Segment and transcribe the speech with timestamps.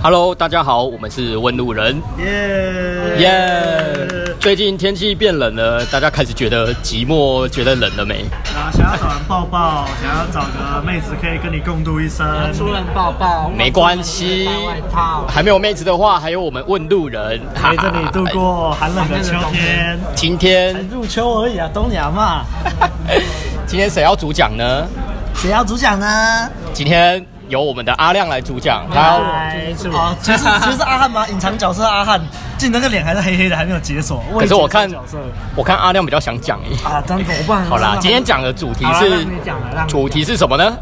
[0.00, 2.00] Hello，大家好，我们是问路人。
[2.18, 4.34] 耶耶！
[4.38, 8.24] 最近天气变冷了，大家开始觉得寂寞，觉得冷了没？
[8.54, 12.24] 啊，想要找人抱抱，想要找个妹子可以跟你共度一生，
[12.54, 14.46] 出人抱抱，没关系。
[14.68, 19.98] 外套还没有妹子的话，还有我们问路人 陪着你度过寒冷的秋天。
[20.14, 22.44] 今天入秋而已啊，冬娘嘛。
[23.66, 24.86] 今天谁要主讲呢？
[25.34, 26.48] 谁要主讲呢？
[26.72, 27.26] 今天。
[27.48, 31.26] 由我们的阿亮来主讲，他要哦，其实 其实是阿汉吗？
[31.28, 32.20] 隐藏角色阿汉，
[32.56, 34.22] 竟那个脸还是黑黑的，还没有解锁。
[34.38, 34.90] 可是我看，
[35.56, 36.84] 我看阿亮比较想讲诶。
[36.84, 37.64] 啊，真怎么办？
[37.66, 39.26] 好啦，今天讲的主题是，
[39.86, 40.76] 主题是什么呢？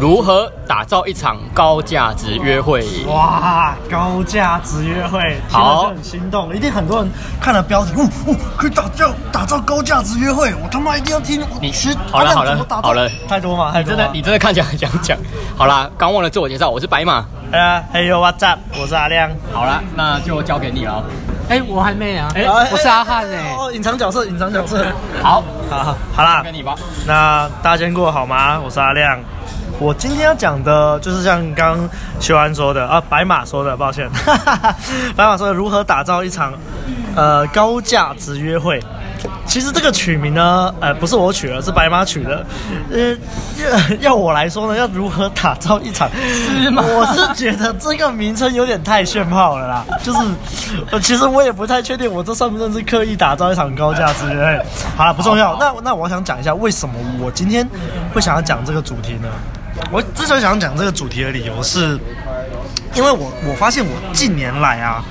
[0.00, 2.82] 如何打造一场高价值约会？
[3.06, 11.44] 哇，高价值约会，好，很心动，一定很多人看了标题，呜呜，可以打造打造高价值约会，我他妈一定要听。
[11.60, 13.72] 你吃好了好了好了，太多吗？
[13.72, 13.90] 太多。
[13.90, 15.18] 真的，你真的看起来很想讲。
[15.54, 17.22] 好啦，刚忘了自我介绍，我是白马。
[17.52, 18.58] 哎呀，还有 What's up？
[18.80, 19.30] 我是阿亮。
[19.52, 21.04] 好了，那就交给你了。
[21.50, 22.26] 哎，我还没啊。
[22.34, 23.54] 哎，我是阿汉哎。
[23.58, 24.82] 哦，隐藏角色，隐藏角色。
[25.22, 26.74] 好，好，好啦，交给你吧。
[27.06, 28.58] 那大家今天过得好吗？
[28.64, 29.18] 我是阿亮。
[29.80, 31.88] 我今天要讲的就是像刚
[32.20, 34.08] 修安说的啊，白马说的，抱歉，
[35.16, 36.52] 白马说的如何打造一场
[37.16, 38.78] 呃高价值约会。
[39.46, 42.46] 其实这个取名呢，呃，不是我取的，是白马取的。
[42.90, 43.16] 呃，
[44.00, 46.08] 要我来说呢，要如何打造一场？
[46.14, 46.82] 是吗？
[46.86, 49.84] 我是觉得这个名称有点太炫炮了啦。
[50.02, 50.18] 就是，
[50.90, 54.66] 呃，其实我也不太确定，我这算不算是刻意打造一场高价值约会？
[54.96, 55.56] 好了，不重要。
[55.58, 57.68] 那那我想讲一下，为什么我今天
[58.14, 59.28] 会想要讲这个主题呢？
[59.90, 61.98] 我之所以想讲这个主题的理由是，
[62.94, 65.04] 因为我我发现我近年来啊，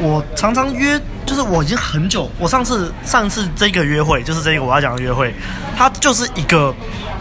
[0.00, 5.34] 我常常约，就是我已经很久，我上次上次这个约会就是这个我要讲的约会，
[5.76, 6.72] 它就是一个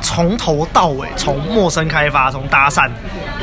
[0.01, 2.89] 从头到尾，从陌生开发，从搭讪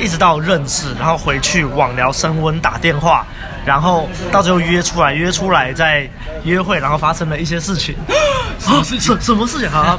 [0.01, 3.27] 一直到认识，然后回去网聊升温打电话。
[3.65, 6.11] 然后到最后约出来，约出来再
[6.43, 7.95] 约会，然后发生了一些事情。
[8.59, 9.15] 什么事情？
[9.15, 9.69] 什什么事情？
[9.71, 9.97] 啊，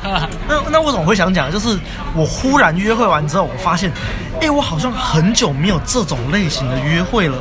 [0.49, 1.49] 那那为什么会想讲？
[1.49, 1.79] 就是
[2.13, 3.89] 我忽然约会完之后，我发现，
[4.41, 7.37] 哎，我好像很久没有这种类型的约会了。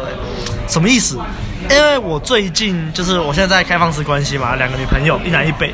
[0.68, 1.18] 什么意思？
[1.72, 5.72] 因为我最近就是我现在在开放式关系嘛，两个女朋友，一南一北，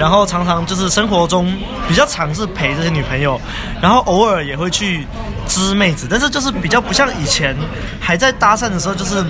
[0.00, 1.54] 然后常常就是生活中
[1.86, 3.38] 比较常是陪这些女朋友，
[3.78, 5.06] 然后偶尔也会去
[5.46, 7.54] 支妹子，但是就是比较不像以前
[8.00, 9.22] 还在搭讪的时候，就是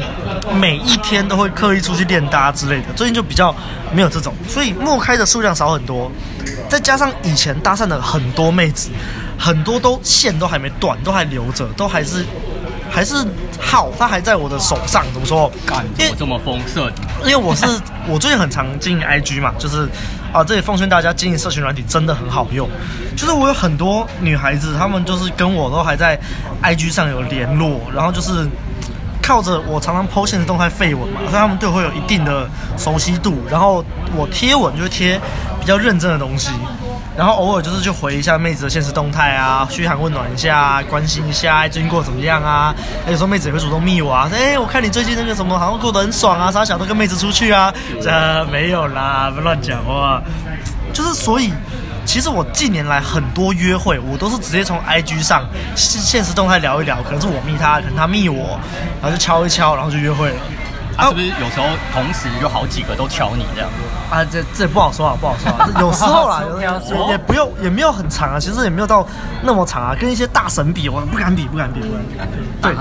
[0.54, 2.92] 每一天都会刻意出去练搭之类的。
[2.94, 3.52] 最近就比较
[3.92, 6.12] 没有这种，所以陌开的数量少很多，
[6.68, 8.88] 再加上以前搭讪的很多妹子，
[9.36, 12.24] 很多都线都还没断，都还留着，都还是。
[12.90, 13.14] 还是
[13.60, 15.50] 号，它还在我的手上，怎么说？
[15.66, 16.90] 感觉这么丰盛。
[17.22, 17.66] 因为我是
[18.06, 19.88] 我最近很常经营 IG 嘛，就是
[20.32, 22.68] 啊，这里奉劝大家经营社群软体真的很好用。
[23.16, 26.18] 就是我有很多女孩子，她们就是跟我都还在
[26.62, 28.46] IG 上有联络，然后就是
[29.22, 33.42] 靠着我常常 PO 现实动态废文嘛，所以她们对我会有一定的熟悉度。
[33.50, 33.84] 然后
[34.14, 35.18] 我贴文就贴
[35.60, 36.50] 比较认真的东西。
[37.16, 42.74] 然后偶尔就是去回一下妹子的现实动态啊，嘘寒问暖一下，关心一下最近过得怎么样啊？
[43.06, 47.72] 有时候妹子也会主动密我啊，说哎，我看你最近那个什么好像过得很爽啊，啥小都跟妹子出去啊？
[48.02, 50.20] 这没有啦，不乱讲话。
[50.92, 51.52] 就是所以，
[52.04, 55.44] 其实我近年来很多约会，我都是直接从 IG 上
[55.76, 58.58] 现实动态聊一聊，可能是我密他，可能他密我，
[59.00, 60.36] 然后就敲一敲，然后就约会了。
[60.96, 63.70] 啊，是不是有时候同时有好几个都敲你这样？
[64.10, 65.68] 啊，这这不好说啊，不好说啊。
[65.80, 68.38] 有时候啦， 有时候也不用，也没有很长啊。
[68.38, 69.06] 其实也没有到
[69.42, 69.94] 那么长啊。
[69.98, 71.88] 跟一些大神比，我不敢比，不敢比，不
[72.18, 72.38] 敢比。
[72.62, 72.74] 对，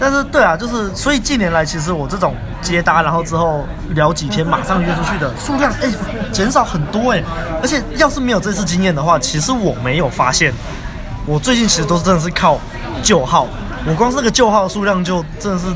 [0.00, 5.88] 但是对啊，就是所以近年来，其实我这种接搭，然后之后聊几天，马上约出去的数量，哎，
[6.32, 7.22] 减少很多哎。
[7.62, 10.52] 而且要是没有这次经验的话，其实我没有发现，
[11.24, 12.58] 我最近其实都是真的是靠
[13.02, 13.46] 旧号。
[13.86, 15.66] 我光是这个旧号数量就真的是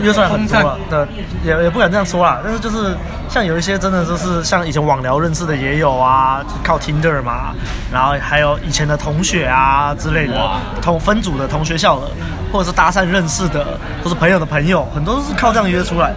[0.00, 1.06] 约出来很多了，对，
[1.44, 2.40] 也也不敢这样说啦。
[2.44, 2.94] 但是就是
[3.28, 7.52] 像有一些真的就是像以前网聊认识的也有啊，靠 Tinder 嘛，
[7.92, 10.34] 然后还有以前的同学啊之类的，
[10.80, 12.06] 同分组的同学校的，
[12.52, 13.66] 或者是搭讪认识的，
[14.04, 16.14] 或是朋友的朋友，很多都是靠这样约出来。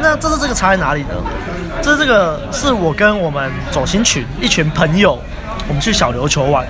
[0.00, 1.14] 那这是这个差在哪里呢？
[1.80, 5.18] 这是这个是我跟我们走心群一群朋友，
[5.68, 6.66] 我们去小琉球玩，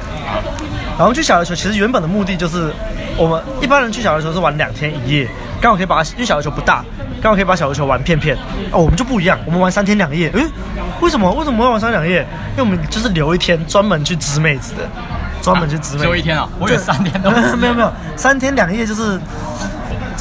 [0.99, 2.73] 然后去小琉球其实原本的目的就是。
[3.15, 5.29] 我们一般人去小琉球是玩两天一夜，
[5.61, 6.83] 刚好可以把，因为小琉球不大，
[7.21, 8.35] 刚好可以把小琉球玩片片。
[8.71, 10.31] 哦，我们就不一样，我们玩三天两夜。
[10.31, 10.47] 诶，
[11.03, 11.31] 为什么？
[11.33, 12.27] 为什么要玩三天两夜？
[12.53, 14.89] 因为我们就是留一天专门去支妹子的，
[15.43, 16.05] 专门去支妹子。
[16.05, 16.49] 留、啊、一天啊？
[16.59, 17.31] 我有三天都。
[17.59, 19.21] 没有没有，三天两夜就是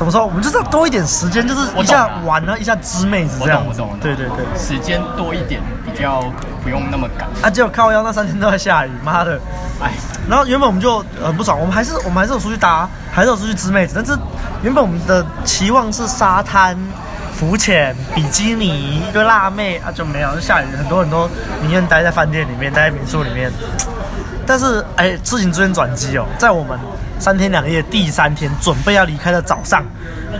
[0.02, 0.26] 怎么说？
[0.26, 3.64] 我们就是要多一点时间，就是一下玩了，一下知妹子这样。
[3.64, 4.00] 我懂，我懂。
[4.02, 6.24] 对对对，时间多一点，比较
[6.64, 7.30] 不用那么赶。
[7.44, 9.40] 啊，结果靠腰那三天都在下雨，妈的！
[9.80, 9.92] 哎，
[10.28, 14.18] 然后原本我们就很不爽，我们还是我们还是有出去搭，还是有出去支妹子，但是
[14.64, 16.76] 原本我们的期望是沙滩、
[17.36, 21.30] 浮潜、比基尼、一堆辣妹啊，就没有，就下雨，很多很多
[21.62, 23.52] 宁愿待在饭店里面，待在民宿里面。
[24.48, 26.76] 但是哎，事情出现转机哦，在我们
[27.22, 29.84] 三天两夜第三天准备要离开的早上，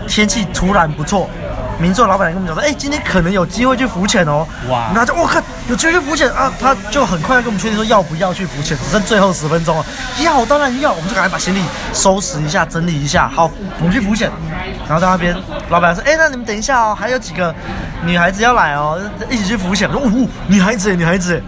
[0.08, 1.30] 天气突然不错。
[1.78, 4.46] 民宿老板跟我们讲说，哎，今天可能有机会去浮潜哦。
[4.68, 4.90] 哇！
[4.94, 9.84] 然后就我靠有机会去浮潜啊，他就很快要跟我们确定说要不要去浮潜，只剩最后十分钟了。
[10.22, 11.62] 要，当然要，我们就赶快把行李
[11.92, 13.28] 收拾一下，整理一下。
[13.28, 14.30] 好，我们去浮潜。
[14.86, 15.36] 然后在那边，
[15.70, 17.54] 老板说，哎，那你们等一下哦，还有几个
[18.04, 19.00] 女孩子要来哦，
[19.30, 19.88] 一起去浮潜。
[19.88, 21.40] 我说，哦，女孩子，女孩子。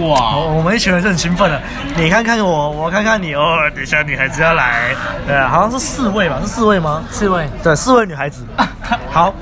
[0.00, 0.36] 哇！
[0.36, 1.60] 我们一群人就很兴奋了。
[1.96, 3.58] 你看看我，我看看你哦。
[3.74, 4.94] 等一下女孩子要来，
[5.26, 6.38] 对啊，好像是四位吧？
[6.42, 7.02] 是四位吗？
[7.10, 7.48] 四位。
[7.62, 8.44] 对，四位女孩子。
[9.10, 9.32] 好，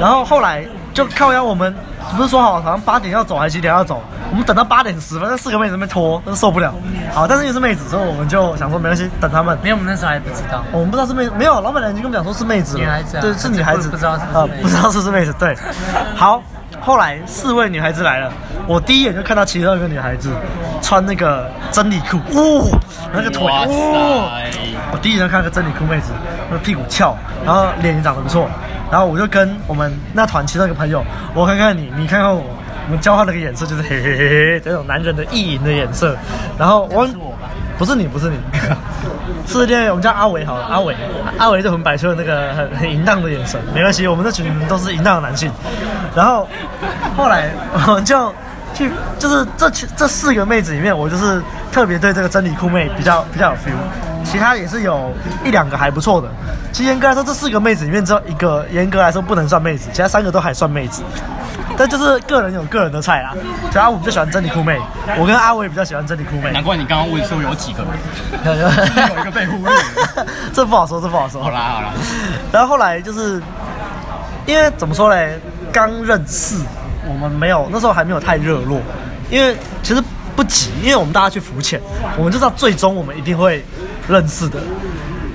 [0.00, 1.74] 然后后来就靠腰我们
[2.16, 4.02] 不是说好好像八点要走还是几点要走？
[4.30, 6.74] 我们等到八点十分，那四个妹子在那边拖，真受不了。
[7.12, 9.56] 好，但是又是妹子，所以我们就想说没关系，等他们。
[9.62, 10.64] 没有，我们那时候还不知道。
[10.72, 11.60] 我们不知道是妹子，没有。
[11.60, 12.76] 老板娘已经跟我们讲说是妹子。
[12.78, 13.18] 女孩子。
[13.20, 13.88] 对，是女孩子。
[13.88, 15.34] 不知道是呃，不知道是不是妹子。
[15.38, 15.56] 对。
[16.16, 16.42] 好。
[16.80, 18.32] 后来四位女孩子来了，
[18.66, 20.30] 我第一眼就看到其中一个女孩子
[20.80, 22.78] 穿那个真理裤，哇，
[23.12, 23.64] 那个腿，哇，
[24.92, 26.12] 我第一眼就看到个真理裤妹子，
[26.50, 28.48] 那个屁股翘，然后脸也长得不错，
[28.90, 31.04] 然后我就跟我们那团其中一个朋友，
[31.34, 32.42] 我看看你，你看看我，
[32.86, 36.16] 我们交换了个眼色，就是嘿嘿嘿嘿这种男人的意淫的眼色，
[36.58, 37.08] 然后我。
[37.78, 38.36] 不是你，不是你，
[39.46, 40.96] 是那我们叫阿伟好了，阿伟，
[41.38, 45.50] 阿伟就很摆出了那个很很淫荡的眼神，没关系，我们这群都是淫荡的男性。
[46.14, 46.48] 然后
[47.16, 48.32] 后来我们就
[48.74, 55.12] 去，就是这这四个妹子里面，我就是特别对这个真理裤妹比较比较有 feel，其他也是有
[55.44, 56.28] 一两个还不错的。
[56.72, 61.02] 其实严格来说，这四个妹子里面只有一个严格来说不能算妹子，其他三个都还算妹子。
[61.76, 63.34] 但就是个人有个人的菜啦，
[63.70, 64.78] 就阿五比较喜欢真理酷妹，
[65.18, 66.50] 我跟阿伟比较喜欢真理酷妹。
[66.52, 67.82] 难怪你刚刚问说有几个
[68.44, 68.58] 人，
[69.14, 69.72] 有一个被忽略，
[70.52, 71.42] 这不好说，这不好说。
[71.42, 71.92] 好啦好啦，
[72.52, 73.42] 然后后来就是
[74.46, 75.38] 因为怎么说嘞，
[75.72, 76.56] 刚认识，
[77.08, 78.80] 我们没有那时候还没有太热络，
[79.30, 80.02] 因为其实
[80.36, 81.80] 不急，因为我们大家去浮潜，
[82.18, 83.64] 我们就知道最终我们一定会
[84.08, 84.60] 认识的。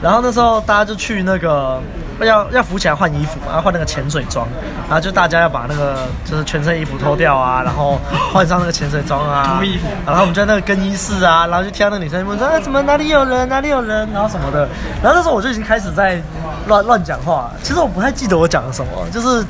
[0.01, 1.81] 然后那时候大家就去那个。
[2.25, 4.47] 要要浮起来换衣服，嘛，要换那个潜水装，
[4.87, 7.99] 然后就大家要把那个就是全身衣服脱掉啊，然后
[8.33, 14.67] 换上那个潜水装啊，脱衣服，然后我们就在那个更衣室啊，然后就听到那个女生问说，哎，怎么哪里有人，哪里有人，然后什么的，
[15.01, 16.21] 然后那时候我就已经开始在
[16.67, 19.45] 乱乱讲话，其实我不太记得我讲了什么，就是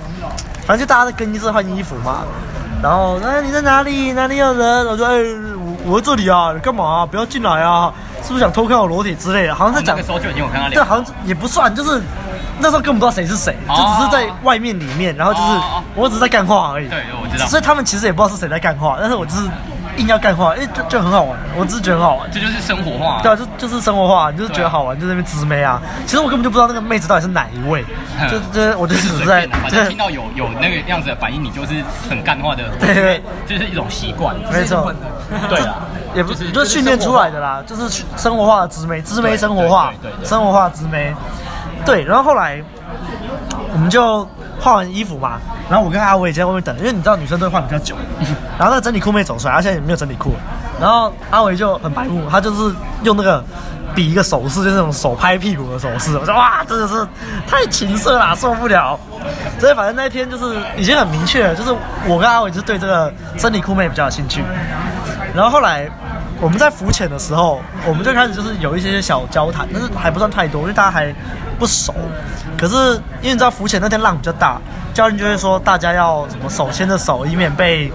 [0.66, 2.24] 反正就大家在更衣室换衣服嘛，
[2.84, 5.18] 然后哎你在哪里，哪里有人，我说哎
[5.88, 7.06] 我这里啊，你干嘛啊？
[7.06, 9.56] 不要进来啊，是不是想偷看我裸体之类的？
[9.56, 12.02] 好像在讲，那个时候就已经有看到脸，对，好像也不算，就是。
[12.60, 15.46] 那时候根本不知道谁是谁，就只是在外面里面，然后就是
[15.94, 16.90] 我只是在干话而已。
[16.90, 17.46] 对，我知道。
[17.46, 19.48] 所以他们其实也不知道是谁在干话，但是我就是
[19.98, 21.38] 硬要干话，哎，就就很好玩。
[21.58, 23.22] 我只是觉得很好玩，这就是生活化。
[23.22, 25.82] 对啊，就就是生活化，你就是觉得好玩，就在那边直妹啊。
[26.06, 27.84] 其实我根本就不知道那个妹子到底是哪一位，
[28.30, 34.36] 就就我就只是在，反正听到有有那个样子的反应，你就是很干话的， 对，就是一种习惯。
[34.52, 34.94] 没错，
[35.50, 35.76] 对啊，
[36.16, 41.14] 也不是就是训练出来的啦，就是生活化的直妹，直妹生活化，对对，生活化的直妹。
[41.86, 42.62] 对，然后后来
[43.72, 44.28] 我们就
[44.60, 45.40] 换完衣服嘛，
[45.70, 47.96] 然后我跟阿伟也在外面等，因为你知道女生都会换比较久。
[48.58, 50.34] 然后那个整理裤妹走出来，她现在也没有整理裤。
[50.80, 53.44] 然后阿伟就很白目，他就是用那个
[53.96, 56.18] 比一个手势，就是那种手拍屁股的手势。
[56.18, 57.08] 我说哇，真的是
[57.48, 59.00] 太情色了，受不了。
[59.60, 61.76] 所以反正那一天就是已经很明确了，就是
[62.08, 64.44] 我跟阿伟就是对这个整理裤妹比较有兴趣。
[65.36, 65.90] 然后后来。
[66.40, 71.14] 我们在浮潜的时候，我们就开始就是有一些小交谈，但是还不算太多，因为大家还
[71.58, 71.94] 不熟。
[72.58, 72.76] 可是
[73.22, 74.60] 因为你知道浮潜那天浪比较大，
[74.94, 77.92] 教练就会说大家要什么手牵着手，以免被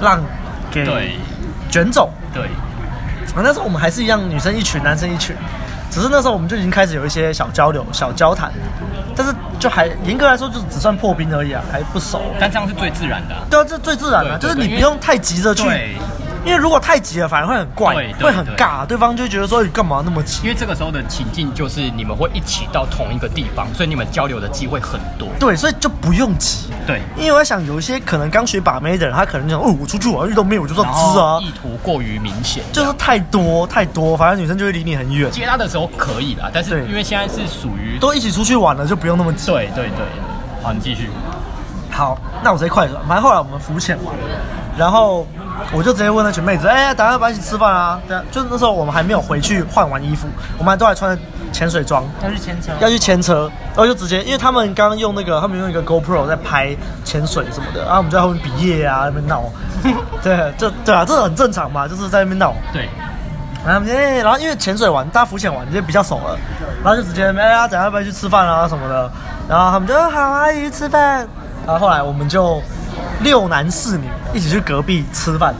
[0.00, 0.22] 浪
[0.70, 1.16] 给
[1.70, 2.10] 卷走。
[2.32, 2.44] 对。
[3.34, 5.34] 啊，那时候我们还是一样，女生一群，男生一群，
[5.90, 8.52] 只是那时候我们就已经开始有一些小交流、小交谈，
[9.16, 12.22] 但是就还严格来说就是只算破冰而已啊，还不熟。
[12.38, 13.34] 但这样是最自然的。
[13.50, 15.64] 对啊，这最自然的，就是你不用太急着去。
[16.44, 20.42] 因为如果太急了，反而会很怪，会很尬，对方就会觉得说你干嘛那么急？
[20.42, 25.28] 因为这个时候的情境就是你们会一起到同一个地方，所以你们交流的机会很多。
[25.40, 26.68] 对，所以就不用急。
[26.86, 35.30] 对，因为我在想，有一些可能刚学把妹的人，他可能想哦，我出去玩遇到妹，我就说知啊，意图过于明显，就是太多太多，反正女生就会离你很远。
[35.30, 39.50] 接她的时候可以啦，但是因为现在是属于都一起出去玩了，就不用那么急。
[39.50, 40.04] 对对对，
[40.62, 41.08] 好，你继续。
[41.90, 43.00] 好，那我直接快转。
[43.08, 44.14] 反正后来我们浮潜完，
[44.76, 45.26] 然后。
[45.72, 48.00] 我就直接问那群妹子，哎、欸，等下要不要一起吃饭啊？
[48.06, 50.26] 对啊，就是那时候我们还没有回去换完衣服，
[50.58, 59.44] 我们还都还穿着潜水装，要去牵车，要去牵车，然后就直接，因为他们刚刚用那个，他们用一个 GoPro 在拍潜水什么的，然后我们就在后面比耶啊，那边闹，
[60.22, 62.54] 对，这对啊，这很正常嘛，就是在那边闹。
[62.72, 62.88] 对，
[63.66, 66.36] 然后哎，然后因为潜水完，大家浮潜完就比较熟了，
[66.82, 69.10] 然后就直接哎呀，等下要不要去吃饭啊什么的，
[69.48, 71.26] 然后他们就说好啊，一起吃饭。
[71.66, 72.62] 然后后来我们就
[73.20, 75.54] 六男四女一起去隔壁吃饭。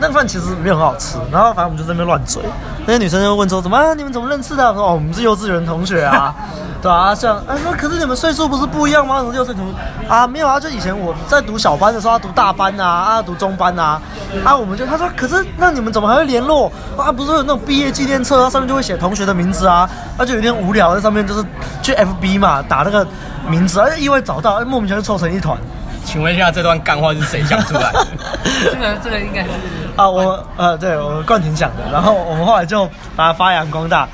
[0.00, 2.42] 那个饭其实没有很好吃，然后反正我们就在那边乱嘴。
[2.84, 3.94] 那些女生就问说：“怎么、啊？
[3.94, 6.34] 你们怎么认识的？”我说：“哦，我们是幼稚园同学啊，
[6.82, 9.18] 对啊，像啊，说可是你们岁数不是不一样吗？
[9.18, 9.74] 什么幼稚园同学
[10.08, 10.26] 啊？
[10.26, 14.02] 没有啊，就以前我在读小班的时候，他读大班啊，啊，读中班啊，
[14.44, 17.12] 啊，我们就他说，可是那你们怎么还会联络啊？
[17.12, 19.88] 不是有那种毕业纪念册，上面就会写同学的名字啊？
[20.18, 21.44] 那、啊、就有点无聊，在上面就是
[21.80, 23.06] 去 FB 嘛，打那个
[23.46, 25.56] 名字，而、啊、且意外找到，莫名其妙就凑成一团。
[26.04, 28.06] 请问一下，这段干话是谁想出来的？
[28.70, 29.50] 这个这个应该是。
[29.96, 34.08] 啊，我呃，对我们冠廷讲的，然后我们后来就把它发扬光大。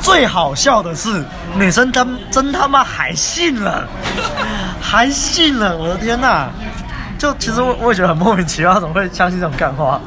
[0.00, 1.24] 最好笑的是，
[1.56, 3.84] 女生他真他妈还信了，
[4.80, 5.76] 还信了！
[5.76, 6.48] 我的天哪！
[7.16, 9.98] 就其实我我也觉得很莫名其妙，怎么会相信这种干话？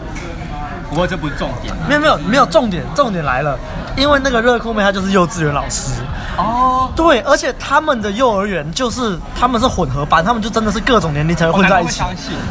[0.89, 3.57] 不过这不是重点，没有没有没有重点，重点来了，
[3.97, 5.91] 因为那个热裤妹她就是幼稚园老师。
[6.37, 12.03] 哦，对，而且他们的幼儿园就是他们是混合班，他们就真的是各种年龄才会混在一起。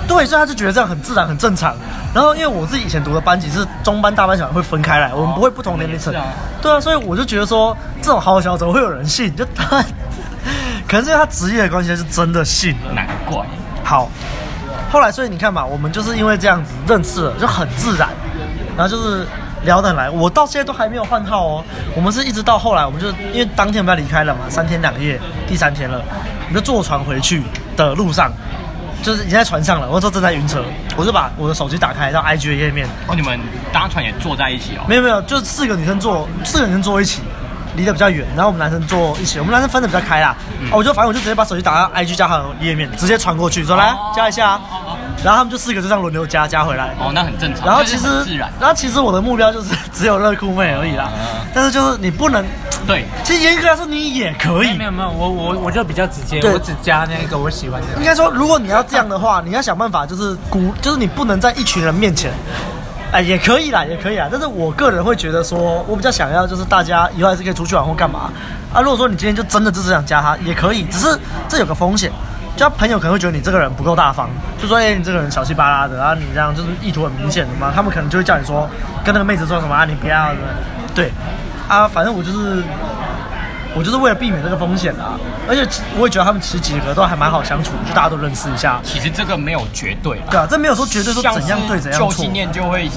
[0.09, 1.73] 对，所以他就觉得这样很自然、很正常。
[2.13, 6.13] 然后因为我自己以前读的班级是中班、大班、小班会分开来，我们不会不同年龄层。
[6.61, 9.35] 对啊，所以我就觉得说这种好小怎么会有人信？
[9.37, 9.81] 就 他，
[10.89, 12.93] 可能是因为他职业的关系，是真的信了。
[12.93, 13.47] 难怪。
[13.85, 14.11] 好，
[14.91, 18.09] 后来所以你看嘛，我们就是因为这样子认识了，就很自然，
[18.77, 19.25] 然后就是。
[19.67, 21.65] 聊得来，我到现在都还没有换号哦。
[21.95, 26.01] 我们是一直到后来，我们就因为当天我们要离开了嘛，三天两夜，第三天了，
[26.49, 27.43] 我们就坐船回去
[27.77, 28.33] 的路上，
[29.03, 29.89] 就是已经在船上了。
[29.89, 30.65] 我那时候正在晕车，
[30.97, 32.87] 我就把我的手机打开到 IG 的页面。
[33.09, 33.39] 哦，你们
[33.73, 34.87] 搭船也坐在一起哦？
[34.89, 37.21] 没有没有，就四个女生坐，四个女生坐一起，
[37.77, 40.35] 离得比较远，然后我们男生坐一起，我们男生分得比较开啦。
[40.61, 44.51] 嗯、哦，我就反正我就直接把手机打到 IG 加好友页面，直接传过去，说来、哦、加一下。
[44.53, 44.61] 啊
[45.25, 47.67] 然后他们就四个就这样轮流加加回来哦，那很正常。
[47.67, 51.11] 然后其实，然后其实我的目标就是 只有热酷妹而已啦。
[51.55, 52.45] 但是就是你不能
[52.87, 54.77] 对，其实严格来说你也可以。
[54.77, 57.87] 没有没有，我我我就比较直接，我只加那个我喜欢的。
[57.99, 62.31] 应该说，如果你要这样的话，你要想办法就是鼓，就是你不能在一群人面前，
[63.13, 64.29] 哎，也可以啦，也可以啦。
[64.31, 68.31] 但是我个人会觉得说，我比较想要就是大家以后还是可以出去玩或干嘛
[68.73, 68.81] 啊。
[68.81, 72.11] 如果说你今天就真的就是想加他，也可以，只是这有个风险。
[72.57, 78.67] 交朋友可能会觉得你这个人不够大方，就说哎、你这个人小气巴拉的，然后你这样就是意图很明显的嘛，他们可能就会叫你说
[79.05, 80.33] 跟那个妹子说什么啊，你不要，
[80.95, 81.13] 对，
[81.69, 82.63] 啊，反正我就是
[83.77, 85.69] 我就是为了避免这个风险啊，而且
[85.99, 88.81] 我也觉得他们其实几个都还蛮好相处，就大家都认识一下。
[88.83, 92.09] 其实这个没有绝对，对啊，这没有说绝对说怎样对怎样错。
[92.09, 92.89] 旧信念就会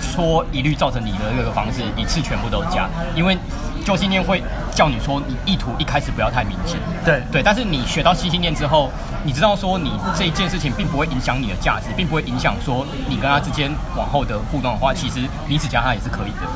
[0.00, 3.36] 说一律造成你的这个方式一次全部都加，因为。
[3.84, 4.40] 旧信念会
[4.72, 6.78] 叫你说，你意图一开始不要太明显。
[7.04, 8.88] 对对，但是你学到新信念之后，
[9.24, 16.46] 你知道说你这一件事情并不会影响你的价值，并不会影响说你跟他之间往后的互动的话，其实你只加他也是可以的。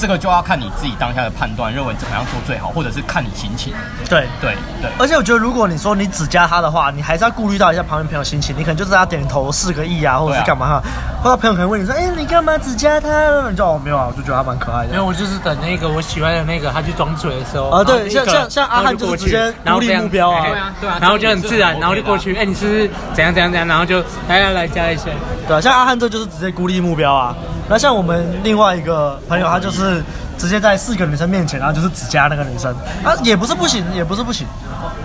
[0.00, 3.74] 这个就要看你自己当下的判断，认为怎么样做最好，或者是看你心情。
[4.08, 4.90] 对对对。
[4.98, 8.56] 而且我觉得，如果你说你只加他的话，你还是要顾虑到一下旁边朋友心情。
[8.56, 10.74] 你可能就是他点头四个意啊，或者是干嘛哈。
[10.74, 10.82] 啊、
[11.22, 13.08] 或者朋友可能问你说：“哎、欸，你干嘛只加他？”
[13.50, 14.94] 你就哦没有啊，我就觉得他蛮可爱的。
[14.94, 17.68] 因为，我就是等那个我喜欢的那个他去装嘴的时候。
[17.68, 20.46] 啊，对，像像像阿汉就是直接孤立目标啊。
[20.46, 20.98] 对啊对啊。
[21.00, 23.68] 然后就很自然，然后就过去，哎、欸，你是不是怎样怎样怎样？
[23.68, 25.10] 然后就来来来加一些。
[25.46, 27.34] 对啊，像阿汉这就是直接孤立目标啊。
[27.70, 30.02] 那像我们另外一个朋友，他就是。
[30.40, 32.74] 直接在四个女生面前，然后就是只加那个女生，
[33.04, 34.46] 啊，也不是不行，也不是不行，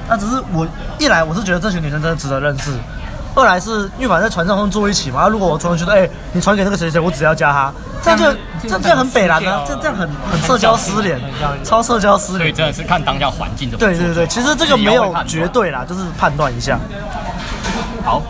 [0.07, 0.65] 那只是我
[0.97, 2.71] 一来我是觉得这群女生真的值得认识，
[3.35, 8.31] 二来是因为反正在船上会坐一起嘛，如果我突然觉得，哎、欸，你传给那个谁谁，我只要加他， 这样就
[8.65, 11.19] 这这样很北烂啊，这这样很很社交失联，
[11.65, 13.75] 超社交失联，所以真的是看当下环境的。
[13.75, 16.79] 对对对，其实这个没有绝对啦，就是判断一下。
[18.05, 18.21] 好，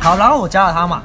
[0.00, 1.02] 好，然后我加了他嘛。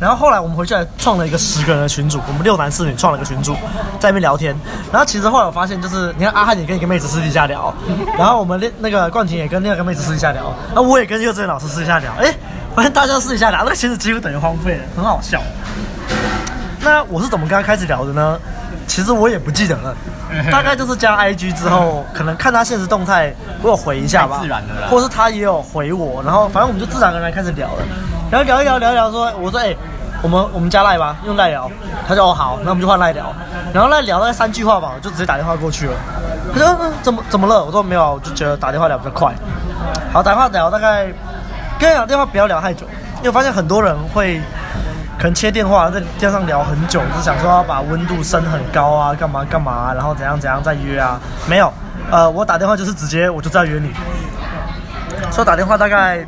[0.00, 3.54] 然后后来我们回去还创了一个十个人的群组，我们六男四女创了一个群组，
[3.98, 4.56] 在那边聊天。
[4.92, 7.74] 然后其实后来我发现，就是你看阿汉也跟一个妹子私底下聊，
[8.16, 12.32] 然后我们那那个冠廷也跟另外一个妹子私底下聊，那我也跟幼稚园老师私底下聊，哎，
[12.74, 15.42] 发现大家私底下聊，那个群组几乎等于荒废了，很好笑。
[16.80, 18.38] 那我是怎么跟他开始聊的呢？
[18.86, 19.94] 其实我也不记得了，
[20.50, 27.82] 大概就是加 IG 之后，可能看他现实动态，我有回一下吧，自然的啦，或是他也有回我，然后反正我们就自然而然开始聊了。
[28.30, 29.74] 然后聊一聊，聊一聊，说，我说，哎、
[30.20, 31.70] 我们我们加赖吧，用赖聊。
[32.06, 33.24] 他说，哦，好，那我们就换赖聊。
[33.72, 35.94] 然后赖聊了三句话吧，我就直接打电话过去了。
[36.52, 37.64] 他说，嗯，怎么怎么了？
[37.64, 39.32] 我说没有，我就觉得打电话聊比较快。
[40.12, 41.06] 好，打电话聊大概，
[41.78, 42.84] 跟你讲电话不要聊太久，
[43.18, 44.38] 因为我发现很多人会
[45.16, 51.18] 可能切电话在电话上聊很久，就是想说要把温度升很高啊，干嘛干嘛，然后怎样怎样再约啊。
[51.46, 51.72] 没有，
[52.10, 53.90] 呃，我打电话就是直接我就在约你。
[55.30, 56.26] 所以打电话大概。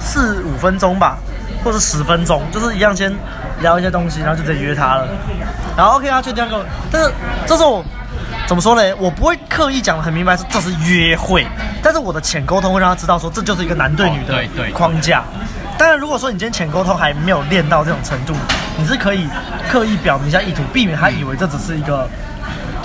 [0.00, 1.18] 四五分钟吧，
[1.62, 3.12] 或者十分钟，就是一样先
[3.60, 5.06] 聊一些东西，然后就直接约他了。
[5.76, 7.12] 然后 OK，他就这样跟我，但是
[7.46, 7.84] 这是我
[8.46, 8.82] 怎么说呢？
[8.98, 11.46] 我不会刻意讲得很明白，是这是约会，
[11.82, 15.22] 但是我的浅沟通会让他知道说，这就是一个男对女的框架。
[15.78, 18.34] 当然，如果说你今天浅沟通还没有练到这种程度，
[18.76, 19.28] 你是可以
[19.70, 22.08] 刻意表明一下意图，避免他以为这只是一个。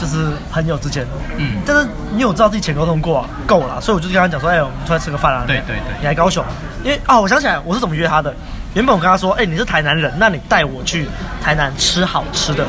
[0.06, 1.04] 就是朋友之间，
[1.38, 5.44] 嗯，但是你有知道自己前沟通过啊，够了，所以我就跟他讲说，哎，我们出来吃个饭啊。
[5.48, 6.46] 对对对，你来高雄，
[6.84, 8.32] 因为哦，我想起来我是怎么约他的。
[8.76, 11.08] 原本我跟他说，哎，你是台南人，那你带我去
[11.42, 12.66] 台南吃好吃的。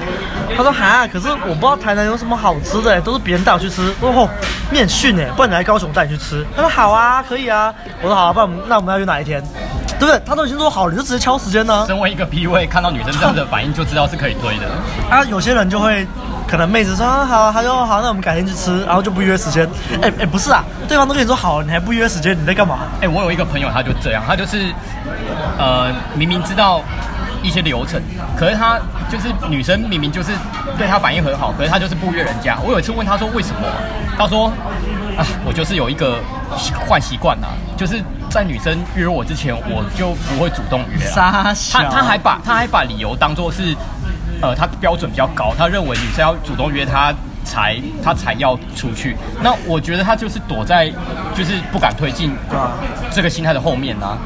[0.57, 3.83] 他说哈，可是我不知道台南有什么好吃的，都是别人带我去吃。
[4.01, 4.31] 哦吼，
[4.71, 6.47] 你很逊哎，不然你来高雄带你去吃。
[6.55, 7.75] 他说好啊，可以啊。
[8.01, 9.43] 我说好啊，不然我们那我们要约哪一天？
[9.99, 10.21] 对不对？
[10.27, 11.85] 他都已经说好了，你就直接敲时间呢。
[11.87, 14.67] 身为一个 P 位，看到女生这样的反应就知道是可以推的。
[15.11, 16.07] 啊，有些人就会。
[16.49, 19.69] 可能妹子说好，他说好，那我们改天去吃，然后就不约时间。
[20.01, 22.79] 哎哎，不是啊，对方都跟你说好了，你还不约时间，你在干嘛？
[23.01, 24.73] 哎，我有一个朋友，他就这样，他就是
[25.59, 26.83] 呃，明明知道
[27.47, 28.01] 一些流程，
[28.37, 30.33] 可是他就是女生明明就是
[30.77, 32.59] 对他反应很好，可是他就是不约人家。
[32.65, 33.61] 我有一次问他说为什么，
[34.19, 34.49] 他说
[35.17, 36.19] 啊，我就是有一个
[36.89, 41.07] 坏习惯呐，就是在女生约我之前，我就不会主动约。
[41.07, 41.79] 傻小。
[41.79, 43.75] 他他还把他还把理由当做是。
[44.43, 47.11] 呃，他标准比较高，他认为女生要主动约他
[47.43, 49.17] 才他才要出去。
[49.43, 50.93] 那我觉得他就是躲在，
[51.35, 52.31] 就是不敢推进
[53.11, 54.19] 这个心态的后面啊。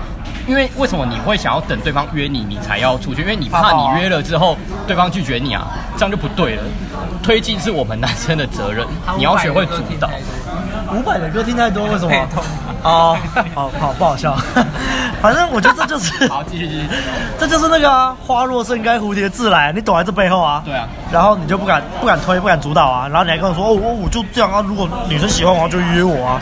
[0.46, 3.22] 因为为什么你会想要等对方约你，你才要出去？
[3.22, 4.56] 因为你怕你约了之后
[4.86, 5.66] 对方拒绝你啊，
[5.96, 6.62] 这样就不对了。
[7.22, 10.08] 推进是我们男生的责任，你要学会主导。
[10.92, 12.28] 五百的歌听太多，为什么？
[12.82, 13.16] 哦，
[13.54, 14.36] 好好不好笑。
[15.20, 16.88] 反正我觉得这就是， 好继续继续，
[17.38, 20.62] 这就是那个、啊、花若盛开，蝴蝶自来，你躲在这背后啊。
[20.64, 23.06] 对啊，然后你就不敢不敢推，不敢主导啊。
[23.06, 24.64] 然后你还跟我说，哦，我我就这样啊。
[24.66, 26.40] 如果女生喜欢我，就约我啊。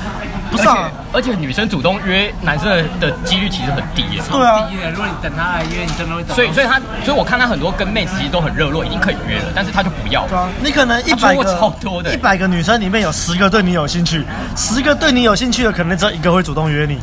[0.51, 4.23] 不是啊，而且女生主动约男生的几率其实很低耶。
[4.31, 6.35] 对啊，如果你等他来约，你真的会等。
[6.35, 10.27] 所以所以他所以我看他很多跟妹子其实都很热络，已经可以约了，但是他就不要。
[10.27, 14.25] 对啊，你可能一百个超多的，一百个女生里面有十个对你有兴趣，
[14.57, 16.99] 十个对你有兴趣的，可能只有一个会主动约你。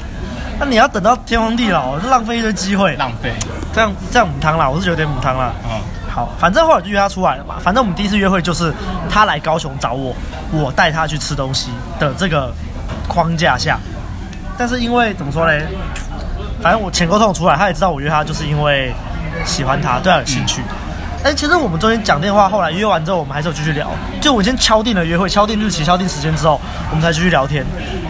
[0.58, 2.96] 那你要等到天荒地老，就浪费一堆机会。
[2.96, 3.34] 浪费，
[3.74, 5.52] 这样这样母汤啦，我是觉得有点母汤啦。
[5.66, 7.56] 嗯，好，反正后来就约他出来了嘛。
[7.62, 8.74] 反正我们第一次约会就是
[9.10, 10.16] 他来高雄找我，
[10.52, 12.54] 我带他去吃东西的这个
[13.08, 13.78] 框架下。
[14.58, 15.66] 但是因为怎么说嘞？
[16.62, 18.94] 反正我前沟通出来，他也知道我约他就是因为
[19.46, 20.62] 喜欢他，对他有兴趣。
[21.24, 23.90] 哎、嗯，其实我们中间讲电话，后来约完之后，我们还是有继续聊。
[24.22, 27.66] 就我先敲定了约会，敲定日期，敲定时间之后，我们才继续聊天。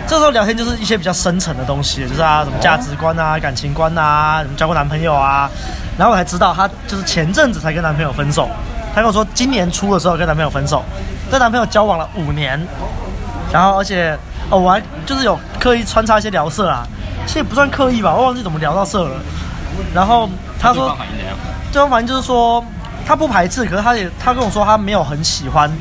[0.07, 5.49] 这时候聊天就是一些比较深层的东西，就是啊什么价值观啊、感情观啊、什么交过男朋友啊。
[5.97, 8.49] 然后我才知道，她就是前阵子才跟男朋友分手。
[8.93, 10.83] 她跟我说，今年初的时候跟男朋友分手，
[11.31, 12.59] 跟男朋友交往了五年。
[13.51, 14.17] 然后而且
[14.49, 16.85] 哦，我还就是有刻意穿插一些聊色啊，
[17.25, 19.15] 其实也不算刻意吧，我忘记怎么聊到色了。
[19.93, 20.29] 然后
[20.59, 20.95] 他说，
[21.71, 22.63] 对方反应就是说
[23.05, 25.71] 他不排斥，可是他也他跟我说他没有很喜欢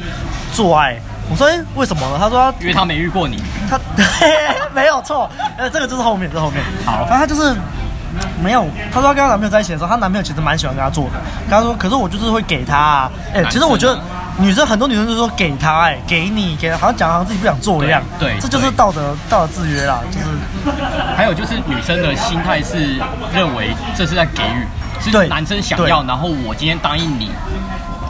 [0.53, 0.97] 做爱。
[1.31, 2.17] 我说，哎，为什么呢？
[2.19, 3.43] 他说他，因为他没遇过你。
[3.71, 4.05] 他对，
[4.75, 5.31] 没有错。
[5.57, 6.63] 呃，这个就是后面，这是后面。
[6.85, 7.57] 好，反正他就是
[8.43, 8.67] 没有。
[8.93, 11.13] 他说他跟他男朋友在一起的时候，他男朋友其实蛮喜欢跟他做的。
[11.49, 13.11] 他说，可是我就是会给他啊。
[13.33, 13.99] 哎，其实我觉得
[14.39, 18.03] 女生很多女生就说给他，哎，给你，给他，好像讲好像自己不想做一样。
[18.19, 20.01] 对，对这就是道德道德制约啦。
[20.11, 20.75] 就是，
[21.17, 22.97] 还有就是女生的心态是
[23.33, 24.67] 认为这是在给予，
[25.01, 27.31] 是男生想要，然后我今天答应你。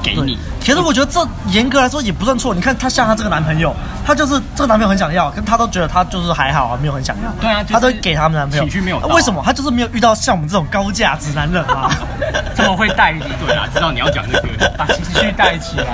[0.05, 2.55] 给你，其实我觉得这严格来说也不算错。
[2.55, 7.33] 你看，她像她这个男朋友，她就是这个男朋友很想要，跟她都觉得她就是还好啊，没有很想要。
[7.41, 8.65] 对啊，她都给他们男朋友。
[8.65, 9.07] 情绪没有、啊。
[9.07, 9.43] 为什么？
[9.45, 11.91] 她就是没有遇到像我们这种高价值男人啊，
[12.55, 13.21] 这么会带你。
[13.45, 15.87] 对啊，知道你要讲这个，把情绪带起来。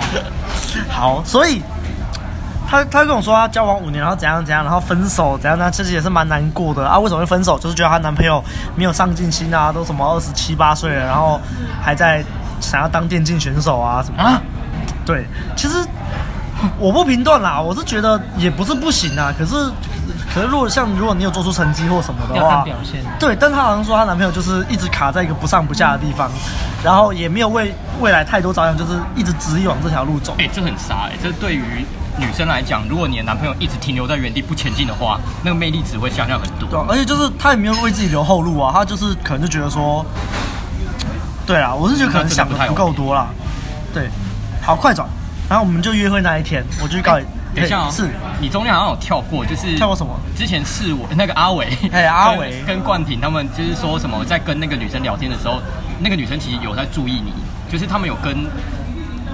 [0.90, 1.62] 好，所以
[2.68, 6.99] 他他跟我说他交往五年，然后怎样怎样，然后分手怎样，呢其实也是蛮难过的啊。
[6.99, 7.59] 为什么会分手？
[7.59, 8.42] 就是觉得她男朋友
[8.75, 11.40] 没有上进心啊，都什么二十七八岁了，然后
[11.81, 12.25] 还在。
[12.61, 14.40] 想要当电竞选手啊什么啊？
[15.07, 15.25] 对，
[15.57, 15.85] 其实
[16.79, 19.33] 我不评断啦，我是觉得也不是不行啊。
[19.37, 19.55] 可是，
[20.33, 23.01] 可是如果像如果你有做出成绩或什么的话，要看表现。
[23.18, 26.31] 对，但她好像说她男朋友就是一直卡在一个不上不下的地方，
[26.85, 30.35] 然后也没有为未来太多着想，就是一直执意往这条路走。
[30.38, 31.18] 哎、欸，这很傻哎、欸！
[31.23, 31.85] 这对于
[32.18, 36.68] 女生来讲，如果你的男朋友一直停留在原地不前进的话，那个魅力只会下降很多。
[36.68, 40.05] 对、啊，而且就是他也没有为自己留后路啊，他就是可能就觉得说。
[41.46, 43.29] 对啊，我是觉得可能想的不够多啦。
[43.92, 44.09] 对，
[44.62, 45.09] 好快转，
[45.48, 47.26] 然后我们就约会那一天，我就告诉你，
[47.57, 48.09] 等一下啊，是
[48.40, 50.14] 你中间好像有跳过，就是跳过什么？
[50.37, 55.61] 之前是我那个阿伟， 哎，阿伟跟冠廷他们就是说什么，在跟那个女生聊天的时候，
[55.98, 57.33] 那个女生其实有在注意你，
[57.70, 58.46] 就是他们有跟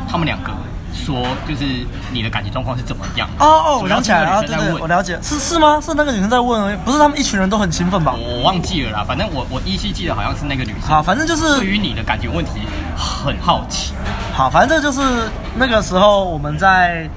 [0.08, 0.50] 他们两个
[0.96, 1.64] 说，就是
[2.12, 3.28] 你的感情状况是怎么样？
[3.38, 5.78] 哦哦，我想起来了，对对，对，我了解，是是吗？
[5.80, 8.14] 是那个女生在问而已，不是他们一群人都很兴奋吧？
[8.18, 10.88] 我忘记了啦，反正我我依稀记得好像是那个女生。
[10.88, 12.62] 好，反正就是对于你的感情问题
[12.96, 13.92] 很好奇。
[14.34, 17.08] 好，反正这就是那个时候我们在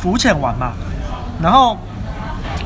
[0.00, 0.72] 浮潜玩嘛，
[1.42, 1.76] 然后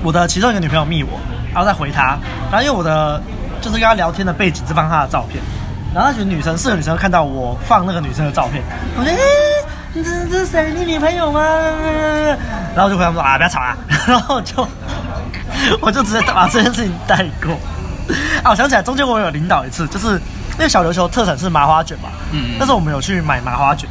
[0.03, 1.19] 我的其中一个女朋友密我，
[1.55, 2.19] 然后再回她，
[2.51, 3.23] 然后因为我的
[3.61, 5.43] 就是跟她聊天的背景是放她的照片。
[5.95, 8.63] 然后那群女生，四个女生看到我放那个女生的照片，
[8.99, 9.17] 我说：“哎，
[9.99, 10.73] 你这这是谁？
[10.73, 11.41] 你女朋友吗？”
[12.75, 14.67] 然后我就回他们说：“啊，不要吵啊！” 然后就
[15.83, 17.53] 我就直接把这件事情带过。
[18.45, 23.89] 啊，我想起来，中间我有领导一次，就是因为小琉球特产是麻花卷嘛，嗯，那时候我们有去买麻花卷，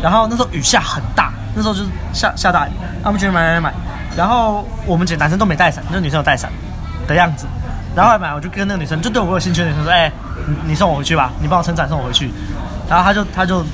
[0.00, 2.70] 然后那时候雨下很大，那时候就是下下大雨，
[3.02, 3.74] 他们去买买买，
[4.16, 6.48] 然后我们几个男生都没带伞，就是女生有带伞
[7.08, 7.46] 的样子。
[7.96, 10.12] 然后来买，我就跟那个女生，就对我有兴趣的女生说：“哎、欸，
[10.46, 12.30] 你你送我回去吧，你帮我撑伞送我回去。”
[12.88, 13.64] 然后他就他就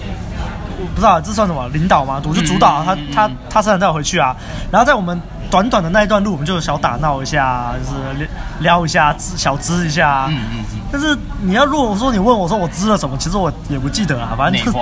[0.78, 2.20] 我不知道这算什么领导嘛？
[2.24, 4.34] 我就主导他、嗯、他他撑伞带我回去啊。
[4.70, 8.28] 然后在我们短短的那一段路，我们就小打闹一下，就是
[8.60, 10.26] 撩一下，小支一下。
[10.28, 10.80] 嗯嗯嗯。
[10.92, 14.34] 但是你要如果说你问我说我支了什么，其实我也不记得啊。
[14.36, 14.78] 反正就是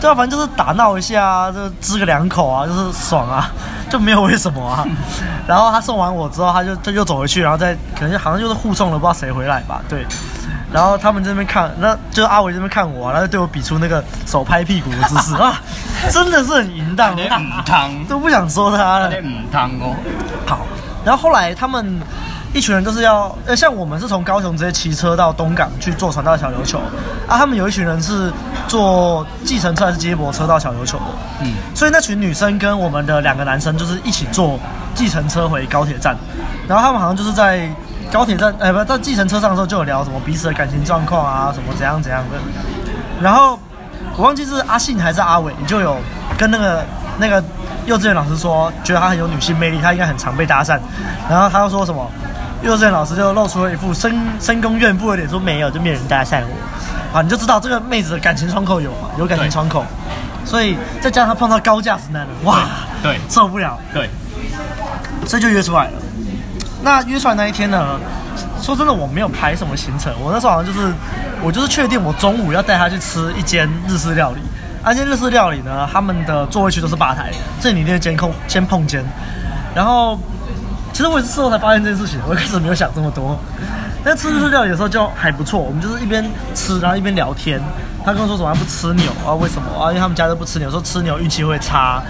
[0.00, 3.50] 对啊，反正就是打闹一下，就支个两口啊，就是爽啊。
[3.92, 4.86] 就没有为什么啊，
[5.46, 10.06] 然后他送完我之后，他就他就走回去，然后再可能好像就是护送了不知道谁回来吧，对。
[10.72, 15.60] 然后他们这边看，那就是阿伟这边看我，然后就对我比出那个手拍屁股的姿势 啊，
[16.10, 19.94] 真的是很淫荡，母汤 都不想说他了，母汤哦。
[20.46, 20.66] 好，
[21.04, 22.00] 然后后来他们。
[22.54, 26.78] 一群人都是要，呃，像我们是从高雄直接骑车到东港去坐船到小琉球，
[27.26, 28.30] 啊，他们有一群人是
[28.68, 31.04] 坐计程车还是接驳车到小琉球的，
[31.40, 34.60] 嗯，所以那群女生跟我们的两个男生就是一起坐
[34.94, 36.14] 计程车回高铁站，
[36.68, 37.66] 然后他们好像就是在
[38.12, 42.36] 高铁站，哎，不，在计程车上的时候就有聊什么彼此的感情状况啊，什么怎样怎样的，
[43.22, 43.58] 然后
[44.16, 45.96] 我忘记是阿信还是阿伟，就有
[46.36, 46.84] 跟那个
[47.18, 47.42] 那个
[47.86, 50.78] 幼稚园老师说，觉得他很有女性魅力，他应该很常被搭讪，
[51.28, 52.06] 然后他又说什么？
[52.62, 59.84] 幼稚园老师就露出了一副深深宫怨妇的脸，说没有，就没有人搭讪我，啊，你就知道这个妹子的感情窗口有嘛，有感情窗口，
[60.44, 62.60] 所以再加上她碰到高价值男人，哇，
[63.02, 64.08] 对，受不了，对，
[65.26, 65.92] 所以就约出来了。
[66.82, 67.98] 那约出来那一天呢，
[68.60, 70.92] 说真的，我没有排什么行程，我那时候好像就是，
[71.42, 74.40] 我就是确定我中午要带他去吃一间日式料理，
[74.84, 79.04] 那间日式料理呢，他们的座位区都是吧台，这里一定监控先碰肩，
[79.74, 80.18] 然后。
[80.94, 83.34] 其实我也是事后才发现这件事情，我一开始没有想这么多。
[84.04, 86.22] 但吃日式料理的时候就还不错，我们就是一边
[86.54, 87.58] 吃，然后一边聊天。
[88.04, 89.32] 他跟我说什么不吃牛啊？
[89.32, 89.88] 为什么啊？
[89.88, 92.02] 因为他们家都不吃牛，说吃牛运气会差。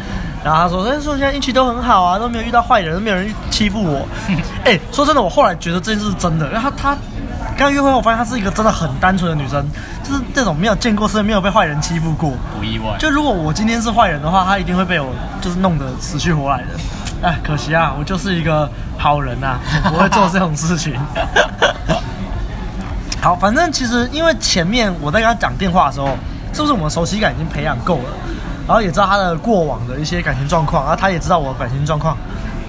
[0.44, 4.06] 然后他说，哎，说现在运气都很好啊，都没有遇到坏人，都没有人欺负我。
[4.64, 6.48] 哎，说真的，我后来觉得这件事是真的。
[6.50, 7.00] 然后他，他
[7.56, 9.64] 刚刚约会后，我发现她是一个真的很单纯的女生，
[10.02, 12.32] 就是这种没有见过世面，没有被坏人欺负过。
[12.58, 12.96] 不意外。
[12.98, 16.68] 就如果我今天是坏人的话，她一定会被我就是弄得死去活来的。
[17.22, 20.98] 哎，可惜啊，我就是一个好人呐、啊， 不会做这种事情。
[23.20, 26.08] 好，反正其实因为前面我在跟他讲电话的时候，
[26.52, 28.10] 是不是我们熟悉感已经培养够了，
[28.66, 32.16] 然后也知道他的过往的一些感情状况，然后他也知道我的感情状况。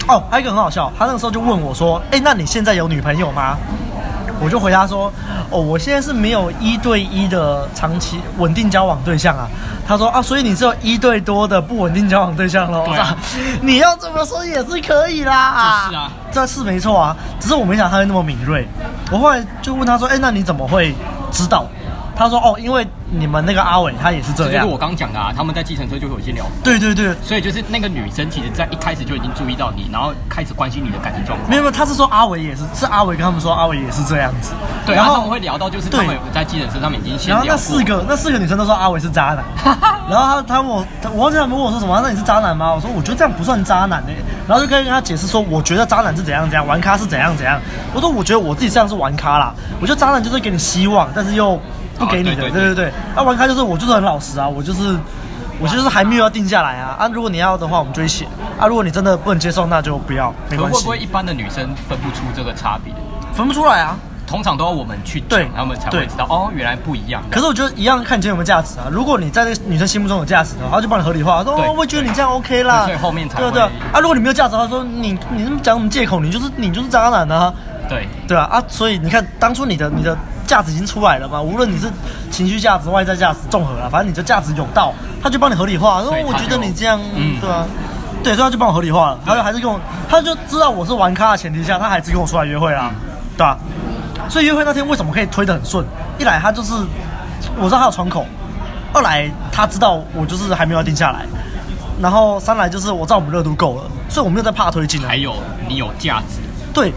[0.07, 3.57] 哦，还有一个很好笑，他那个时候就问我说：“哎，那你现在有女朋友吗？”
[4.41, 5.09] 我就回答说
[5.49, 9.47] ：“哦，我现在是没有一对一的长期稳定交往对象啊。”
[9.87, 13.15] 他说：“啊，所以你只有一对多的不稳定交往对象喽？”对啊，
[13.61, 15.85] 你要这么说也是可以啦。
[15.85, 18.67] 就是啊，这是没错啊，只是我没想到他会那么敏锐。
[19.09, 20.93] 我后来就问他说：“哎，那你怎么会
[21.31, 21.65] 知道？”
[22.15, 26.45] 他说：“哦，因为你们那个阿伟他也是这样。”就是我刚讲的啊，他们在计程车就会有一些聊。
[26.63, 31.49] 对对对，所以就是那个女生，其实在一开始就已经注意到你，然后开始关心你的感情状况。
[31.49, 34.53] 没有没有，他是说阿伟也是，是阿伟跟他们说阿伟也是这样子。
[34.85, 37.37] 对，然后他们会聊到，就是他们在计程车上面已经先聊。
[37.37, 39.43] 然后那四个那四个女生都说阿伟是渣男。
[40.09, 41.99] 然后他他问我，我忘记他们问我说什么？
[42.03, 42.73] 那你是渣男吗？
[42.73, 44.13] 我说我觉得这样不算渣男哎。
[44.47, 47.59] 然后就跟跟他解释说，我觉得渣男是怎样怎样，玩咖是怎样怎样。
[47.93, 49.53] 我说我觉得我自己这样是玩咖啦。
[49.79, 51.59] 我觉得渣男就是给你希望，但是又。
[51.97, 52.91] 不给你的，对对对。
[53.15, 54.97] 那、啊、玩咖就是我，就是很老实啊，我就是
[55.59, 56.95] 我就是还没有要定下来啊。
[56.99, 58.27] 啊，如果你要的话，我们就一起。
[58.59, 60.77] 啊，如果你真的不能接受，那就不要，没关系。
[60.77, 62.93] 会不会一般的女生分不出这个差别？
[63.33, 67.23] 分不出来啊，通常都要我们去对，他们才会知道哦，原来不一样。
[67.31, 68.85] 可是我觉得一样，看你有没有价值啊。
[68.91, 72.85] 如果你在这个女生心目中有价值的话，就帮你合理化，说我会觉得你这样 OK 啦。
[72.85, 73.99] 所以后面才对对啊。
[73.99, 76.19] 如果你没有价值，他说你你讲什么借口？
[76.19, 77.53] 你就是你就是渣男啊。
[77.89, 78.63] 对对啊啊！
[78.67, 80.17] 所以你看，当初你的你的。
[80.45, 81.41] 价值已经出来了嘛？
[81.41, 81.91] 无论你是
[82.31, 86.01] 情绪价值、外在价值综合了，反正你的价值有到，他就帮你合理化。
[86.01, 87.65] 因为我觉得你这样，嗯，对啊，
[88.23, 89.19] 对，所以他就帮我合理化了。
[89.25, 89.79] 他就还是跟我，
[90.09, 92.91] 他就知道我是玩咖的前提下，他还是跟我出来约会啦，
[93.37, 93.57] 对吧？
[94.29, 95.85] 所以约会那天为什么可以推得很顺？
[96.17, 96.73] 一来他就是
[97.57, 98.25] 我知道他有窗口，
[98.93, 101.25] 二来他知道我就是还没有定下来，
[102.01, 105.07] 然后三来就是我知道我们热度够了，所以我没有在怕推进了。
[105.07, 105.33] 还有
[105.67, 106.39] 你有价值，
[106.73, 106.93] 对。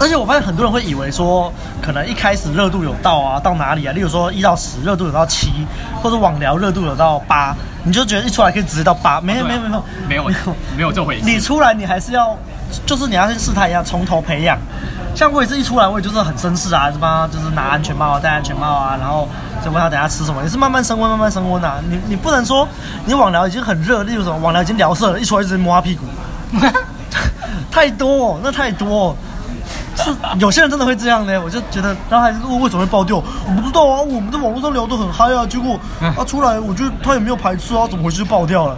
[0.00, 3.92] 而且我发现很多人会以为说，可能一开始热度有到啊，到哪里啊？
[3.92, 5.52] 例如说一到十热度有到七，
[6.02, 7.54] 或者网聊热度有到八，
[7.84, 9.20] 你就觉得一出来可以直接到八？
[9.20, 10.24] 没有没有没有没有
[10.76, 11.24] 没有这回事。
[11.24, 12.36] 你出来你还是要，
[12.84, 14.58] 就是你要跟试探一样，从头培养。
[15.14, 19.28] 像我也是一出来，我也就是很绅士啊，什么就是拿安全帽啊，戴安全帽啊，然后
[19.64, 21.76] 就问他等下吃什么，也是慢慢升温，慢慢升温啊。
[21.88, 22.66] 你你不能说
[23.06, 26.04] 你网聊已经很热，例如什么网聊已经聊色了，一出来就直接摸他屁股，
[27.70, 29.16] 太多哦，那太多哦。
[30.02, 35.78] 是有些人真的会这样呢，我就觉得，然后还是问为什么会爆掉，我不知道啊，我们在网络上聊得很嗨啊，结果
[36.16, 38.76] 他出来，我觉得他也没有排斥啊，怎么回事就爆掉了？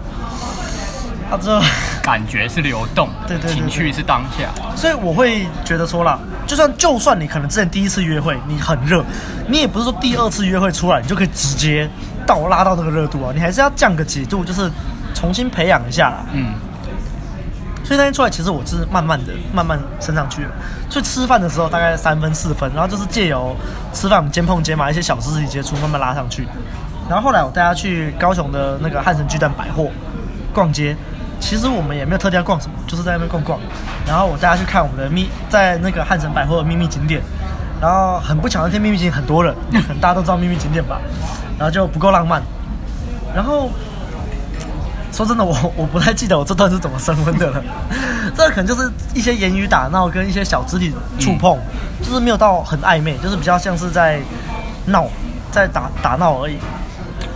[1.28, 1.60] 他这
[2.02, 9.04] 感觉是流动，对对，情绪是当下，所以我会觉得说啦，就算就算你可能之前第一次约会你很热，
[9.48, 11.90] 你也不是说第二次约会出来你就可以直接
[12.24, 14.70] 倒拉到那个热度啊，你还是要降个几度，就是
[15.14, 16.26] 重新培养一下啦。
[16.32, 16.54] 嗯。
[17.86, 20.50] 所以那天出来，其实我是慢慢的、慢慢升上去了。
[20.90, 23.54] 所以吃饭的时候大概三分、四分，然后就是借由
[23.92, 26.48] 吃饭我们肩碰肩嘛，一些小肢体接触慢慢拉上去。
[27.08, 29.88] 然后后来我带他去高雄的那个汉神巨蛋百货
[30.52, 30.96] 逛街，
[31.38, 33.60] 其实我们也没有特地要逛什么，就是在那边逛逛。
[34.04, 37.22] 然后我带他去看我们的秘，在那个汉神百货的秘密景点。
[37.80, 41.00] 然后很不巧，那天秘密景点很多人，可能大家都知道秘密景点吧。
[41.56, 42.42] 然后就不够浪漫。
[43.32, 43.70] 然后。
[45.12, 47.62] 说真的，我我不太记得我这段是怎么升温的了。
[48.36, 54.20] 这可能就是一些言语打闹跟一些小肢体触碰，嗯、就是没有到很暧昧，就是比较像是在
[54.86, 55.06] 闹，
[55.50, 56.58] 在打打闹而已。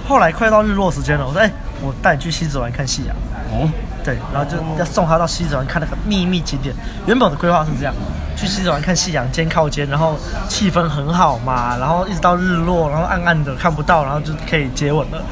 [0.07, 3.15] 后来快到日落时间了，我说：“哎、欸，我带你去西子湾看夕阳。”
[3.53, 3.71] 哦，
[4.05, 6.75] 对，然后就要送他到西子湾看那个秘密景点。
[7.07, 7.95] 原本的规划是这样：
[8.37, 10.17] 去西子湾看夕阳，肩靠肩，然后
[10.49, 15.23] 气氛很好嘛，然后一直到日落，然后暗暗的看不到，然后就可以接吻了。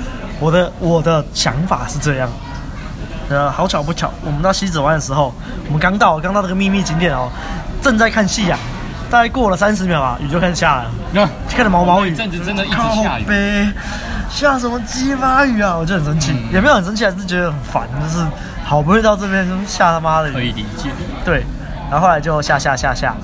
[0.41, 2.29] 我的我的想法是这样，
[3.29, 5.35] 呃，好巧不巧，我们到西子湾的时候，
[5.67, 7.29] 我们刚到，刚到这个秘密景点哦，
[7.83, 8.59] 正在看夕阳，
[9.11, 13.73] 大概过了三十秒啊，雨就开始下来了，那开始毛毛雨，阵子真的一直下雨，
[14.31, 15.77] 下什么鸡巴雨啊？
[15.77, 18.25] 我就很生气，嗯、也没有很生气，还是觉得很烦，就是
[18.65, 20.91] 好不容易到这边就下他妈的雨，可以理解，
[21.25, 21.45] 对，
[21.91, 23.15] 然后后来就下下下下，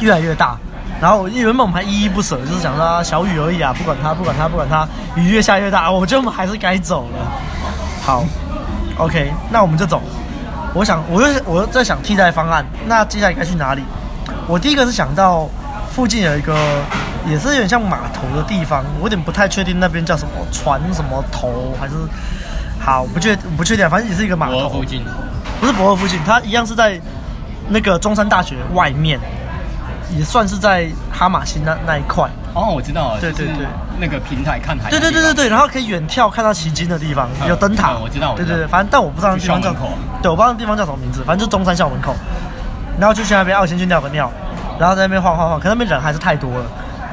[0.00, 0.56] 越来越大。
[1.02, 4.86] 然后原本我们还依依不舍，就是想说小雨而已啊，不管它，不管它，不管它，
[5.16, 7.18] 雨越下越大，我觉得我们还是该走了。
[8.00, 8.24] 好
[8.98, 10.00] ，OK，那我们就走。
[10.72, 13.82] 我想，我又我又在想替代方案，那接下来该去哪里？
[14.46, 15.48] 我第一个是想到
[15.92, 16.56] 附近有一个
[17.28, 21.94] 也是有点像码头的地方，我有点不太确定那边叫什么船什么头还是
[22.78, 25.02] 好不确不确定，反正也是一个码头附近，
[25.60, 27.00] 不是博尔附近，它一样是在
[27.68, 29.18] 那个中山大学外面。
[30.16, 32.28] 也算是在哈马星那那一块。
[32.54, 33.66] 哦，我知道了，对对对，
[33.98, 39.72] 那个平台看海，对对对对对，然后可以远眺看到旗津的地方，有灯塔，我知道，对对对，反正但我不知道那地方叫，
[40.22, 42.14] 对，我不知道那地方叫什么名字，反正就是中山校门口，
[42.98, 44.30] 然后就去那边，我先去尿个尿，
[44.78, 46.66] 然后在那边晃晃晃，可那边人还是太多了。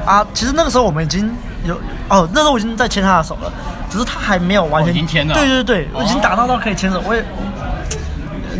[0.04, 0.26] 啊。
[0.34, 1.34] 其实那个时候我们已经
[1.64, 1.74] 有
[2.10, 3.50] 哦，那时候我已经在牵他的手了，
[3.88, 7.24] 只是他还没有完全牵了，对对对，我已经打闹到可以牵手，我也。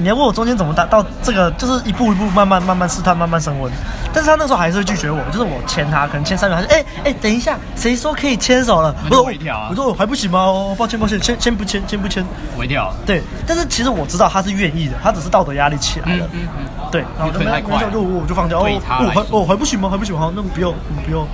[0.01, 3.71] 你要问我中间怎么达到这个，就是一步一步慢慢慢慢试探，慢慢升温。
[4.13, 9.23] 但是他那时候还是会拒绝我，就是我牵他，可能牵三秒，他说：“哎、欸、哎、欸，等一下，谁说可以牵手了？”我说
[9.71, 10.41] ：“我说我还不行吗？
[10.41, 12.25] 哦，抱歉抱歉，先先不牵，先不牵。”
[12.59, 12.93] 微调。
[13.07, 16.27] 对，但是其实我知道他是愿意的，他只是道德压力起来了。
[16.33, 16.91] 嗯嗯嗯。
[16.91, 18.59] 对，然后就没没就我就放掉。
[18.61, 18.69] 哦，
[19.05, 19.89] 我还哦还不行吗？
[19.89, 20.21] 还不行吗？
[20.23, 21.27] 好，那不用不用。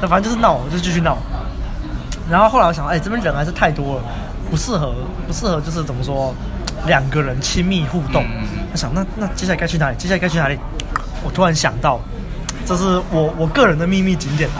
[0.00, 1.16] 那反正就是闹，就继续闹。
[2.28, 4.02] 然后后来我想，哎、欸，这边人还是太多了，
[4.50, 4.94] 不适合
[5.26, 6.34] 不适合，就是怎么说？
[6.86, 8.24] 两个人亲密互动，
[8.72, 9.96] 我想那那接下来该去哪里？
[9.96, 10.58] 接下来该去哪里？
[11.24, 12.00] 我突然想到，
[12.66, 14.50] 这是我我个人的秘密景点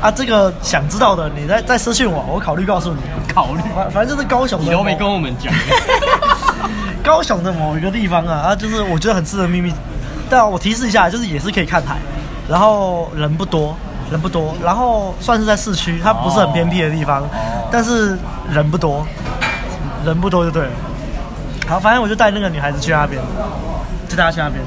[0.00, 0.10] 啊！
[0.10, 3.00] 这个想知道的，你再再私信我，我考虑告诉你。
[3.34, 5.52] 考虑，反反正就是高雄的，你都没跟我们讲。
[7.02, 9.72] 高雄的某一个地方啊，啊，就是我觉得很适合秘密。
[10.30, 11.96] 但我提示一下，就是也是可以看海，
[12.48, 13.76] 然后人不多，
[14.10, 17.24] 人不多，然后算是在市区，它不是很偏僻的地方，
[17.70, 18.16] 但是
[18.48, 19.04] 人不多，
[20.04, 20.70] 人不多就对了。
[21.72, 23.18] 好，反正我就带那个女孩子去那边，
[24.06, 24.62] 就带她去那边，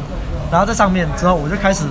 [0.52, 1.86] 然后在上面之后，我就开始，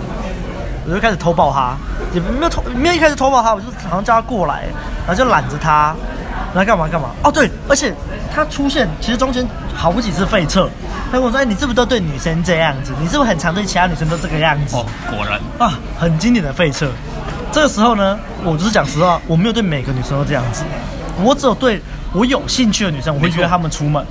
[0.88, 1.76] 我就开始偷抱她，
[2.12, 4.64] 也没有偷，没有一开始偷抱她，我就好像叫她过来，
[5.06, 5.94] 然后就揽着她，
[6.52, 7.10] 然后干嘛干嘛。
[7.22, 7.94] 哦，对，而且
[8.34, 10.68] 她出现，其实中间好几次废撤。
[11.12, 12.92] 她跟我说：“哎，你是不是都对女生这样子？
[13.00, 16.88] 你是不是很常对其他女生都这个样子？”哦，果然啊，很经典的废撤。
[17.52, 20.64] 这个时候呢，我就是讲实话，我没有对每个女生都这样子，
[21.22, 21.80] 我只有对
[22.12, 24.04] 我有兴趣的女生，我会约她们出门。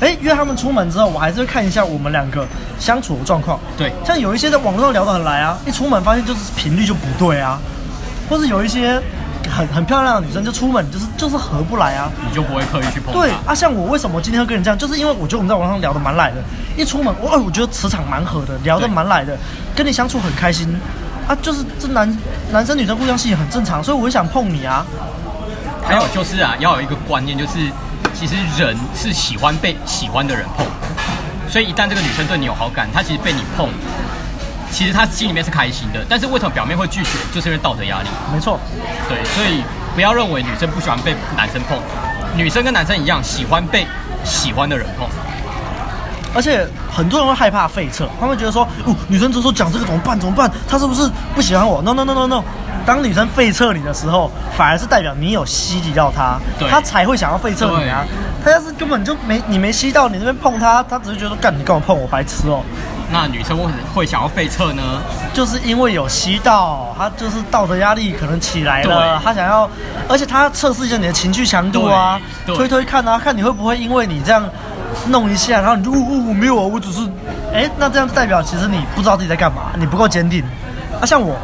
[0.00, 2.46] 哎，约他们出门之后，我还是会看一下我们两个
[2.78, 3.58] 相处的状况。
[3.76, 7.58] 对，像有一些在网络上聊得很来啊，一出门发现就是频率就不对啊，
[8.28, 9.00] 或是有一些
[9.48, 13.12] 很很漂亮的女生，就出门就是就是合不来啊，你就不会刻意去碰。
[13.12, 16.36] 对啊，像我为什么今天会跟你这样，就是因为我觉得我们在网上聊得蛮来的，
[16.76, 19.36] 一出门我我觉得磁场蛮合的，聊得蛮来的，
[19.76, 20.68] 跟你相处很开心
[21.28, 22.18] 啊，就是这男
[22.52, 24.84] 男生女生互相吸引很正常，所以我就想碰你啊。
[25.86, 27.58] 还有就是啊，要有一个观念，就是
[28.14, 30.64] 其实人是喜欢被喜欢的人碰，
[31.50, 33.68] 所以一旦这个女生对你有好感，她其实被你碰。
[34.70, 37.10] 其实她心里面是开心的，但是为什么表面会拒绝？
[37.32, 38.08] 就是因为道德压力。
[38.32, 38.58] 没错，
[39.08, 39.62] 对，所以
[39.94, 41.78] 不要认为女生不喜欢被男生碰，
[42.36, 43.86] 女生跟男生一样喜欢被
[44.24, 45.08] 喜欢的人碰。
[46.34, 50.18] 而且很多人会害怕废测，他们会觉得说，哦，女生这时候讲这个怎么办？
[50.18, 50.50] 怎么办？
[50.68, 52.42] 她是不是不喜欢我？No No No No No。
[52.84, 58.04] 当女生废撤你的时候，反而是代表你有吸引到她，她才会想要废撤你啊。
[58.44, 62.62] 她要是根本就没你没吸到，你那边碰她，她只是觉得，干你干嘛碰我，白痴哦。
[63.10, 64.82] 那女生为什么会想要废撤呢？
[65.32, 69.68] 就是因为有吸到，她就是道德压力可能起来了，她想要，
[70.08, 74.42] 而且她测试一下你的情绪强度啊，推推看啊，看你会不会因为你这样
[75.08, 77.00] 弄一下，然后你就呜呜呜没有啊，我只是，
[77.52, 80.42] 哎，那这样代表其实你不知道自己在干嘛，你不够坚定。
[81.00, 81.36] 啊，像我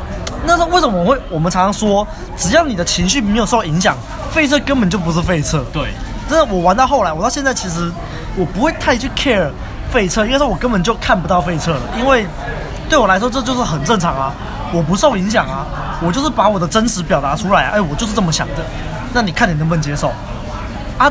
[0.47, 3.97] 那时候为什么我会，我们常常说，只要你的情绪没有受影响，
[4.31, 5.65] 废车根本就不是废车。
[5.73, 5.89] 对，
[6.29, 7.91] 真的，我玩到后来，我到现在其实
[8.37, 9.51] 我不会太去 care。
[9.91, 12.25] 废车，因为说我根本就看不到废车了，因为
[12.89, 14.33] 对我来说这就是很正常啊，
[14.73, 15.67] 我不受影响啊，
[16.01, 18.63] 我就是把我的真实表达出来啊，哎，我就是这么想的，
[19.13, 20.13] 那你看你能不能接受？
[20.97, 21.11] 啊，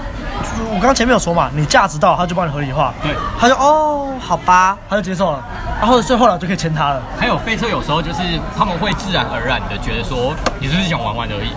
[0.70, 5.44] 我刚刚前面有说嘛，你价值到，他就帮你合理化，对，他就哦，好吧，他就接受了，
[5.80, 7.02] 然后所以后来就可以签他了。
[7.20, 8.22] 还有飞车有时候就是
[8.58, 11.50] 他们会自然而然的觉得说，你只是想玩玩而已。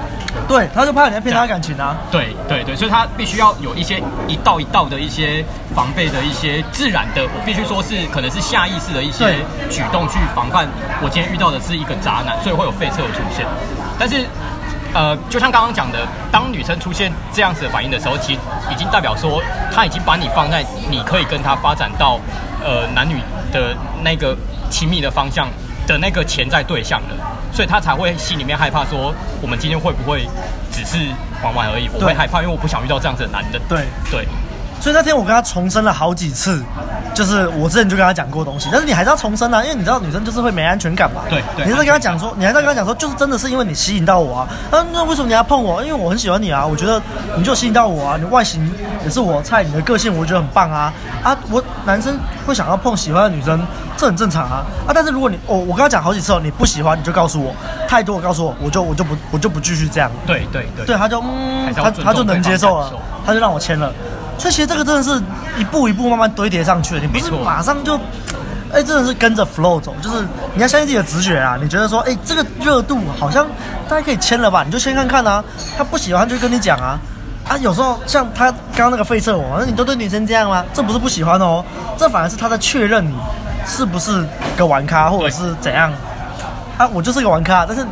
[0.49, 1.97] 对，他就怕你在骗他感情啊。
[2.11, 9.37] 对对对，所以他必须要有一些一道一道的一些防备的一些自然的，我必须说是可能是下意识的一些
[9.69, 10.67] 举动去防范。
[11.03, 13.47] 我今天遇到的是一个渣男，所以会有废撤的出现。
[13.99, 14.25] 但是，
[14.95, 22.21] 呃，就像刚刚讲的，当女生出现这样子的反应的时候，其实已经代表说，她已经把你放在你可以跟她发展到
[22.63, 23.17] 呃男女
[23.51, 24.37] 的那个
[24.71, 25.49] 亲密的方向
[25.87, 27.17] 的那个潜在对象了。
[27.53, 30.29] 所以她才会心里面害怕，说我们今天会不会
[30.71, 30.99] 只是
[31.43, 31.89] 玩玩而已？
[31.95, 33.59] 我会害怕，因为我不想遇到这样子的男的。
[33.69, 34.29] 对对。
[34.83, 36.61] 所以那天我跟他重申了好几次，
[37.15, 41.21] 就是我之前就跟他讲过东西，但是你还是要重申啊，因为你知道女生就是会没安全感嘛。
[41.31, 41.65] 对对。
[41.65, 44.49] 你还是跟他讲说，你还在跟他讲说，就是真的是因为你吸引到我啊。
[44.73, 45.81] 那那为什么你要碰我？
[45.85, 47.01] 因为我很喜欢你啊，我觉得
[47.37, 48.69] 你就吸引到我啊，你外形
[49.05, 50.93] 也是我菜，你的个性我觉得很棒啊
[51.23, 51.39] 啊！
[51.49, 53.65] 我男生会想要碰喜欢的女生，
[53.97, 54.91] 这很正常啊啊！
[54.93, 57.55] 但是如果你我我跟他讲好几次哦，你不喜欢你就告诉我，
[57.87, 60.11] 太多我告诉我，我就我就不我就不继续这样。
[60.27, 60.85] 对对对。
[60.87, 62.93] 对，他就嗯，他他就能接受了，
[63.25, 63.93] 他就让我签了。
[64.43, 65.23] 所以其实这个真的是
[65.57, 67.95] 一步一步慢慢堆叠上去的，你不是马上就，
[68.73, 71.57] 哎、欸，真的是跟着 flow 走，就是你要相信自己的直觉啊。
[71.63, 73.47] 你觉得说，哎、欸，这个热度好像
[73.89, 74.65] 大家可以签了吧？
[74.67, 75.45] 你就先看看啊。
[75.79, 76.99] 他不喜欢就跟你讲啊。
[77.49, 80.65] 啊，有时候像他刚刚那个费测我，那你都对女生这样吗？
[80.75, 81.65] 这不是不喜欢哦，
[81.97, 83.15] 这反而是他在确认你
[83.65, 84.27] 是不是
[84.57, 85.93] 个玩咖或者是怎样。
[86.79, 87.87] 啊，我就是个玩咖，但是。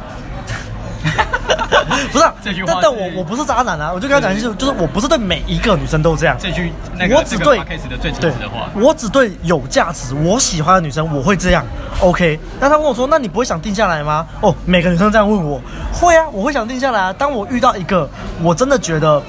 [2.12, 6.36] 不是，啊，这句话，但但我我不是渣男啊，我就跟他讲一句，就是我不是对每一个女生都这样。
[6.38, 7.58] 这句，那个、我只对
[8.20, 8.32] 对，
[8.74, 11.64] 我只对有价值、我喜欢的女生，我会这样。
[12.00, 14.26] OK，那他问我说，那你不会想定下来吗？
[14.40, 15.60] 哦，每个女生这样问我，
[15.92, 17.12] 会啊，我会想定下来啊。
[17.12, 18.08] 当我遇到一个
[18.42, 19.22] 我真的觉得，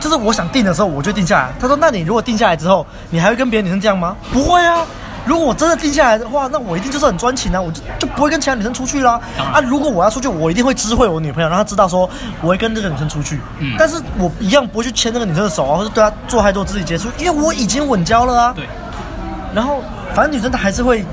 [0.00, 1.52] 就是我想定的时候，我就定下来。
[1.58, 4.16] 他说，那你如果定下来之后，你还会跟别的女生这样吗？
[4.32, 4.84] 不会啊。
[5.26, 9.20] 如果我真的定下来的话，那我一定就是很专情啊，我就就不会跟其他女生出去啦。
[9.36, 12.08] 啊，如果我要出去，我一定会知会我女朋友，让她知道说
[12.40, 13.40] 我会跟这个女生出去。
[13.58, 18.52] 嗯，但是我一样不会去牵那个女生的手啊，或者对她做太多肢体接触，因为我已经稳交了啊。
[18.54, 18.64] 对。
[19.52, 19.82] 然后，
[20.14, 21.04] 反正女生她还是会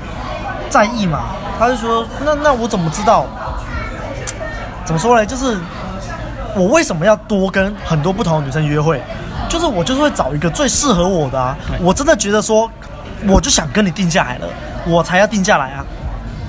[0.70, 1.24] 在意嘛，
[1.58, 3.26] 她就说：“那那我怎么知道？
[4.84, 5.26] 怎么说呢？
[5.26, 5.58] 就是
[6.54, 9.02] 我为什么要多跟很多不同的女生约会？
[9.48, 11.56] 就是我就是会找一个最适合我的啊。
[11.80, 12.70] 我真的觉得说。”
[13.26, 14.46] 我就想跟你定下来了，
[14.86, 15.84] 我才要定下来啊！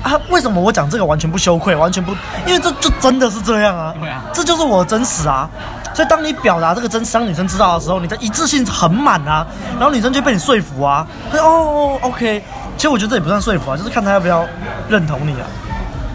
[0.03, 2.11] 啊，为什么我讲这个完全不羞愧，完全不？
[2.45, 3.91] 因为这就真的是这样啊！
[3.99, 5.49] 对啊，这就是我的真实啊！
[5.95, 9.47] 所以当你表达这个真实，让女生知道的时候，你的一致性很满啊，
[9.79, 11.07] 然后女生就被你说服啊。
[11.31, 12.43] 她说哦，OK，
[12.77, 14.45] 其实我觉得这也不算说服啊，就是看她要不要
[14.87, 15.47] 认同你啊。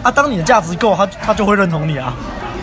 [0.03, 2.13] 啊，当你的价值够，她她就会认同你啊。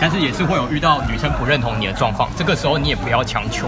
[0.00, 3.66] 但是也是会有遇到女生不认同你的状况，这个时候你也不要强求，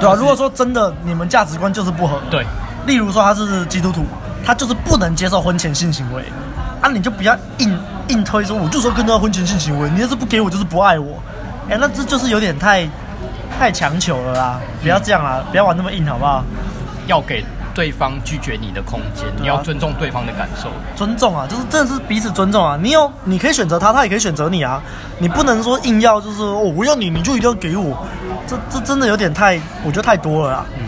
[0.00, 2.44] 对啊，如果说真的你们价值观就是不合，对。
[2.86, 4.04] 例如说他是基督徒，
[4.44, 6.24] 他就是不能接受婚前性行为，
[6.80, 7.78] 啊，你就不要硬
[8.08, 11.22] 硬推说，我就说跟他婚前性行为，你要是不给我就是不爱我，
[11.70, 12.88] 哎，那这就是有点太
[13.58, 16.44] 太强求了啦，不要这样啦，不要玩那么硬好不好？
[17.08, 20.68] 要给对方拒绝你的空间，啊、你要尊重对方的感受。
[20.94, 22.78] 尊重啊，就是真的是彼此尊重啊。
[22.80, 24.80] 你有，你可以选择他，他也可以选择你啊。
[25.18, 28.06] 你不能说硬要，就是哦，我要你，你就一定要给我。
[28.46, 30.66] 这这真的有点太，我觉得太多了啦。
[30.78, 30.84] 嗯，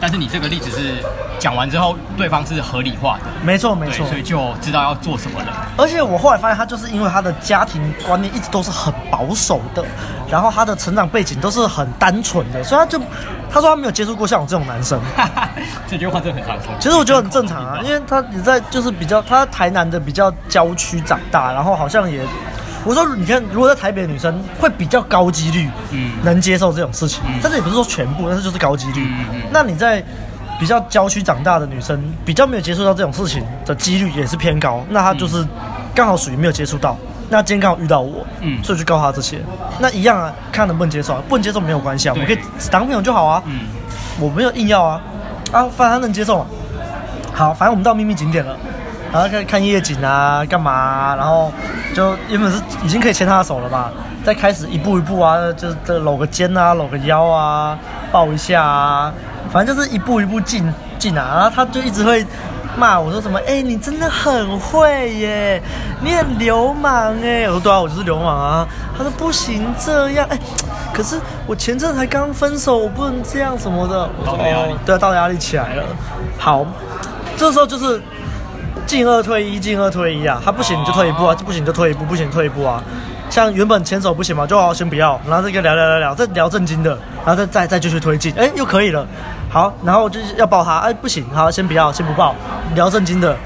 [0.00, 1.02] 但是你这个例子是
[1.38, 3.24] 讲完之后，对方是合理化的。
[3.42, 5.46] 没错没错，所以就知道要做什么了。
[5.76, 9.84] 而且我后来发现，他就是因为他的家庭观念一直都是很保守的，
[10.30, 13.00] 然后他的成长背景都是很单纯的，所以他就
[13.50, 15.00] 他说他没有接触过像我这种男生。
[15.88, 16.72] 这句话真的很常说。
[16.78, 22.20] 其实我觉得很正常啊，因为他也在就是比较他台南的比较郊区长大，然后好像也。
[22.86, 29.04] 我说，你看，如果在台北的女生会比较高几率，嗯，能接受这种事情，嗯、但是也不是说全部，但是就是高几率。
[29.50, 30.00] 那你在
[30.60, 34.84] 比较郊区长大的女生，比较没有接触到这种事情的几率也是偏高。
[34.88, 35.44] 那她就是
[35.92, 36.96] 刚好属于没有接触到。
[37.28, 39.40] 那今天刚好遇到我，嗯，所以就告诉她这些。
[39.80, 43.42] 那一样啊，看能不能接受，啊不能接受没有关系啊，我们可以只当朋友就好啊。
[43.46, 43.62] 嗯，
[44.20, 45.00] 我没有硬要啊，
[45.50, 46.46] 啊，反正她能接受嘛。
[47.34, 48.56] 好，反正我们到秘密景点了。
[49.16, 51.16] 然后看看夜景啊，干嘛啊？
[51.16, 51.50] 然后
[51.94, 53.90] 就原本是已经可以牵他的手了嘛，
[54.22, 57.78] 再开始一步一步啊，就是这搂个肩啊，搂个腰啊，
[58.12, 59.10] 抱一下啊，
[59.50, 61.30] 反正就是一步一步进进啊。
[61.34, 62.26] 然后他就一直会
[62.76, 65.62] 骂我说什么：“哎，你真的很会耶，
[66.02, 70.38] 你很流氓哎。”我说：“对啊，我就是流氓啊。”他说：“不行这样，哎，
[70.92, 75.82] 可是我前阵才刚分手，我不能这样什么的。”我说：“哦，对啊，道德压力起来了。”
[76.36, 76.66] 好，
[77.38, 78.02] 这时候就是。
[78.86, 80.40] 进二退一，进二退一啊！
[80.44, 82.82] 他不行你就退一步啊，不行就退一步，不行退一步啊。
[83.28, 89.04] 像原本牵手不行嘛，就好好先不要，然后这个聊聊聊聊，再聊正经的，然后再再再继续推进，哎，又可以了。
[89.50, 92.34] 好，然后就是要抱他，哎，不行，好，先不要，先不抱，
[92.76, 93.36] 聊正经的，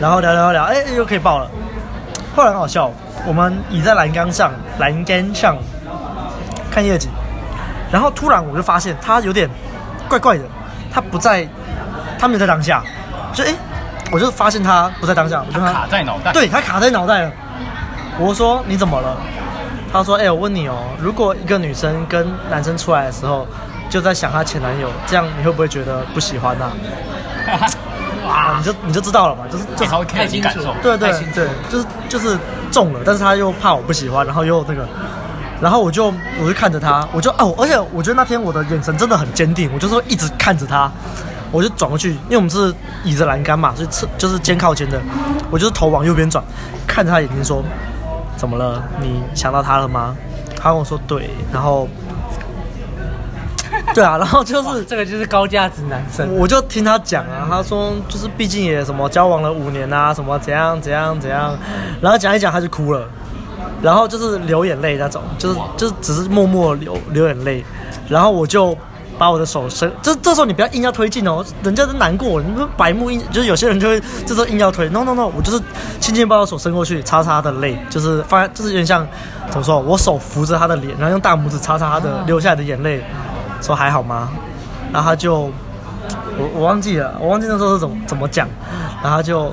[0.00, 1.50] 然后聊聊聊，哎，又可以抱了。
[2.34, 2.90] 后来很好笑，
[3.26, 5.56] 我们倚在栏杆上，栏杆上
[6.70, 7.10] 看夜景，
[7.92, 9.48] 然后突然我就发现他有点
[10.08, 10.44] 怪怪的，
[10.90, 11.46] 他不在，
[12.18, 12.82] 他没有在当下，
[13.34, 13.54] 就哎。
[14.10, 17.32] 我就发现他不在当下，我就他卡在脑袋，对，他卡在脑袋了。
[18.18, 19.16] 我说你怎么了？
[19.92, 23.46] 他说：哎、欸，我问你哦，如果一个女生跟男生出来的时候，
[23.88, 26.64] 就在想她前男友，这样你会不会觉得不喜欢呢、
[27.48, 27.64] 啊？
[28.26, 32.38] 哇，你就你就知道了嘛，就是就他会开心感受，对对对，就是就是
[32.70, 34.86] 中了，但是他又怕我不喜欢，然后又那个，
[35.60, 40.90] 然后我就我就看着他，我就哦，而且我觉得那天我的眼神真的很坚定，我就说一直看着他。
[41.50, 42.74] 我就转过去，因为我们是
[43.04, 45.00] 倚着栏杆嘛，所以侧就是肩靠肩的。
[45.50, 46.44] 我就是头往右边转，
[46.86, 47.62] 看着他眼睛说
[48.36, 48.82] ：“怎么了？
[49.00, 50.14] 你想到他了吗？”
[50.60, 51.88] 他跟我说：“对。”然后，
[53.94, 56.36] 对啊，然后就是这个就是高价值男生。
[56.36, 61.56] 我就听他讲啊，他说就是毕竟也什么交往了五年啊，什么怎样怎样怎样，
[62.02, 63.08] 然后讲一讲他就哭了，
[63.80, 67.64] 然后就是流眼泪那种，就是就是只是默默流流眼泪，
[68.06, 68.76] 然后我就。
[69.18, 75.60] 把我的手伸，这这时候你不要硬要推进哦，人家都难过，你们白目硬，就是有些人就会这时候硬要推，no no no，我就是
[75.98, 79.06] 轻轻把我手伸过去，擦擦他的泪，就是发，就是有点像
[79.50, 83.04] 怎么说，我手扶着他的脸，然后用大拇指擦擦他的流下来的眼泪，
[83.60, 84.30] 说还好吗？
[84.92, 85.50] 然后他就，
[86.38, 88.48] 我我忘记了，我忘记那时候是怎么怎么讲，
[89.02, 89.52] 然后他就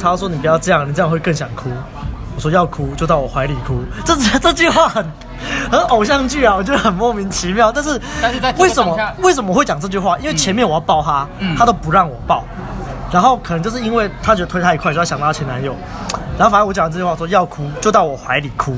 [0.00, 1.70] 他说你不要这样，你这样会更想哭。
[2.36, 5.06] 我说要哭就到我怀里哭，这这句话很
[5.70, 7.70] 很偶像剧啊，我觉得很莫名其妙。
[7.72, 10.16] 但是但是在为什么为什么会讲这句话？
[10.18, 12.44] 因为前面我要抱他，嗯、他都不让我抱，
[13.12, 15.74] 然后可能就是因为他觉得推太快，就要想到他前男友。
[16.36, 18.76] 然后反正我讲这句话说要哭就到我怀里哭，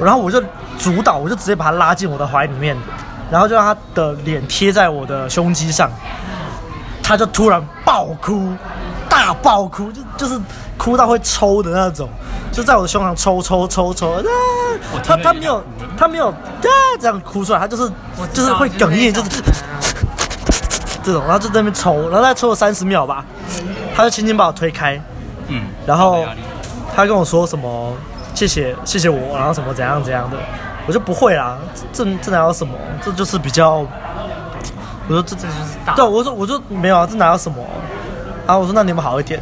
[0.00, 0.42] 然后我就
[0.78, 2.76] 主导，我就直接把他拉进我的怀里面，
[3.30, 5.88] 然后就让他的脸贴在我的胸肌上，
[7.02, 8.52] 他就突然爆哭，
[9.08, 10.40] 大爆哭，就就是
[10.76, 12.08] 哭到会抽的那种。
[12.58, 14.22] 就在我的胸膛抽抽抽抽，啊、
[15.04, 15.62] 他他没有
[15.96, 16.34] 他没有啊
[16.98, 17.88] 这样哭出来，他就是
[18.32, 19.30] 就是会哽咽，就是
[21.04, 23.24] 这种，然后就在那边抽，然后他抽了三十秒吧，
[23.94, 25.00] 他就轻轻把我推开，
[25.46, 26.24] 嗯，然后
[26.96, 27.92] 他跟我说什么
[28.34, 30.36] 谢谢谢谢我，然后什么怎样怎样的，
[30.88, 31.56] 我就不会啦，
[31.92, 33.86] 这这哪有什么，这就是比较，
[35.06, 37.64] 我说这这就是大，对，我说我说没有啊，这哪有什么，
[38.48, 39.40] 然后我说那你们好一点。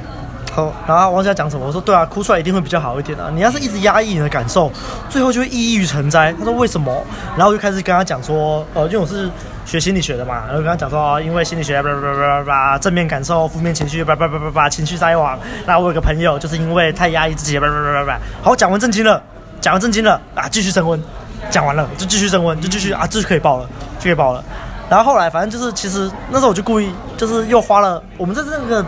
[0.87, 1.67] 然后王姐讲什么？
[1.67, 3.31] 我说对啊，哭出来一定会比较好一点啊。
[3.35, 4.71] 你要是一直压抑你的感受，
[5.09, 6.33] 最后就会抑郁成灾。
[6.39, 7.03] 他说为什么？
[7.37, 9.29] 然后我就开始跟他讲说，呃，因为我是
[9.65, 15.39] 学心理学的嘛，然后跟他讲说，因为心理学，叭叭叭叭叭，正面感受、负面情绪，叭叭叭叭叭，情绪灾网。
[15.67, 18.19] 那我有个朋友，就是因为太压抑自己，叭叭叭叭叭。
[18.43, 19.23] 好，讲完正经了，
[19.61, 21.03] 讲完正经了啊，继续升温。
[21.51, 24.43] 讲完了就继续升温，就继续啊，这就可以爆了，就可以报了。
[24.89, 28.85] 然后后来反正就是，其实那时候我就故意，就是又花了，我们在这个。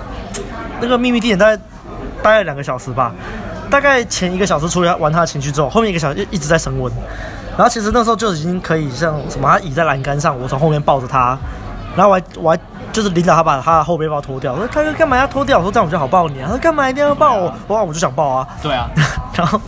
[0.80, 1.62] 那个秘密地点大概
[2.22, 3.12] 待了两个小时吧，
[3.70, 6.92] 大概前一个小时处理完他的情绪之后，后面一个小时一直在升温。
[7.56, 11.36] 然后其实那时候就已经可以像什么，他倚在栏杆上，我从后面抱着他，
[11.96, 12.60] 然后我还我还
[12.92, 15.58] 就是领导他把他的后背包脱掉，我说他说干嘛要脱掉？
[15.58, 16.44] 我说这样我就好抱你啊。
[16.46, 17.52] 他说干嘛一定要抱我？
[17.66, 18.46] 哇，我就想抱啊。
[18.62, 18.88] 对啊，
[19.34, 19.60] 然后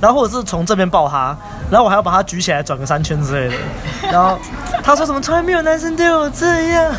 [0.00, 1.36] 然后或者是从这边抱他，
[1.70, 3.62] 然后我还要把他举起来转个三圈之类的。
[4.10, 4.38] 然后
[4.82, 6.90] 他说什么从来没有男生对我这样。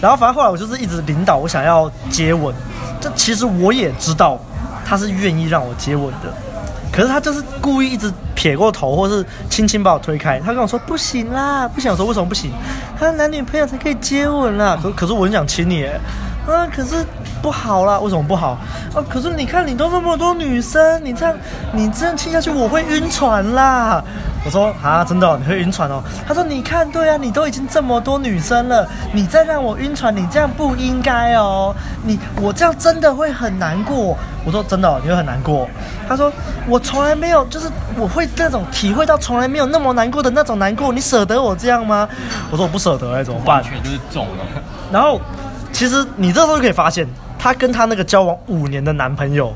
[0.00, 2.54] 然后反正后来我就是一直领导我想要接吻，
[3.00, 4.38] 这其实我也知道
[4.84, 6.32] 他是愿意让我接吻的。
[6.92, 10.40] 可是他就是故意一直撇过头，或是轻轻把我推开。
[10.40, 11.94] 他跟我说不行啦，不想。
[11.94, 12.50] 说为什么不行？
[12.98, 14.78] 他男女朋友才可以接吻啦。
[14.82, 15.86] 可可是我很想亲你，
[16.46, 17.04] 啊，可是
[17.42, 17.98] 不好啦。
[17.98, 18.58] 为什么不好？
[18.94, 21.34] 啊，可是你看你都那么多女生，你这样
[21.72, 24.02] 你这样亲下去我会晕船啦。
[24.44, 26.00] 我说啊，真的哦，你会晕船哦。
[26.26, 31.74] 他说你看，对啊，你都已经这么多女生了，你再让我晕船，你这样不应该哦。
[32.04, 34.16] 你我这样真的会很难过。
[34.44, 35.68] 我说真的哦，你会很难过。
[36.08, 36.32] 他说
[36.68, 37.68] 我从来没有，就是
[37.98, 40.92] 我会那种体会到从来没有那么难过的那种难过。
[40.92, 42.08] 你舍得我这样吗？
[42.52, 43.56] 我说我不舍得，哎，怎么办？
[43.56, 44.44] 完全就是中了。
[44.92, 45.20] 然后
[45.76, 47.06] 其实你这时候就可以发现，
[47.38, 49.54] 她跟她那个交往五年的男朋友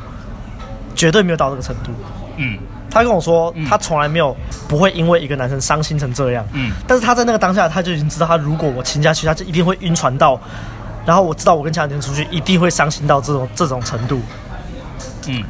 [0.95, 1.91] 绝对没有到这个程度。
[2.37, 2.59] 嗯，
[2.91, 4.37] 她跟我说，她从来没有
[4.69, 6.47] 不会因为一个男生伤心成这样。
[6.53, 10.39] 嗯，但是她在那个当下，她就已经知道，她如果我亲下去，她就一定会晕船到。
[11.07, 14.21] 然后我知道，我跟其他人出去一定会伤心到这种这种程度。
[15.27, 15.43] 嗯，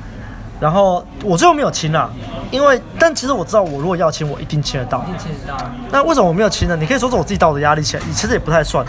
[0.61, 2.11] 然后我最后没有亲啊，
[2.51, 5.03] 因为但其实我知道，我如果要亲，我一定亲得到。
[5.05, 5.59] 一定亲得到。
[5.91, 6.77] 那为什么我没有亲呢？
[6.77, 8.85] 你可以说是我自己道德压力起来，其实也不太算，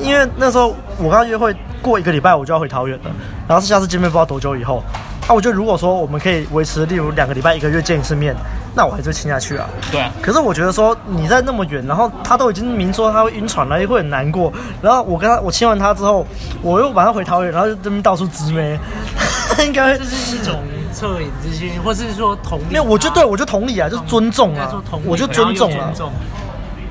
[0.00, 3.10] 因为那时候我跟他约会过一个礼拜，我就要回桃园了，
[3.48, 4.82] 然后是下次见面不知道多久以后。
[5.26, 8.32] 啊，我觉得如果说我们可以维持，例如两个礼拜、一个月见一次面，
[8.76, 9.66] 那我还是会亲下去啊。
[9.90, 10.08] 对啊。
[10.22, 14.52] 可是我觉得说你在那么远，然后他都已经明说他会晕船了，也会很难过。
[14.80, 16.24] 然后我跟他，我亲完他之后，
[16.62, 18.78] 我又马上回桃园，然后就这边到处直妹，
[19.66, 20.60] 应该就是一种
[20.96, 22.64] 恻隐之心，或是说同理。
[22.70, 25.92] 没有，我就对我就同理啊，就是尊重啊，我就尊重了。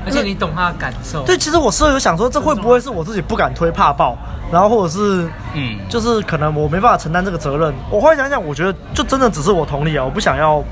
[0.06, 1.24] 而且你懂他的感受。
[1.24, 4.16] 对，其实我事后有想说，这会不会是我自己不敢推怕爆，
[4.52, 7.74] 然后或者是，嗯，就是可能我没办法承担这个责任。
[7.90, 10.64] 我后来想想，我觉得就真的只是我同理啊，我不想要，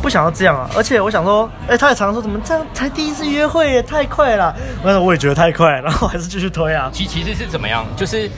[0.00, 0.66] 不想要这样啊。
[0.74, 6.88] 而且我想说，哎，他也常常说怎么这样才第一次约会也太快了，但是我也觉得太快，然后还是继续推啊。
[6.90, 7.84] 其其实是怎么样？
[7.94, 8.30] 就是。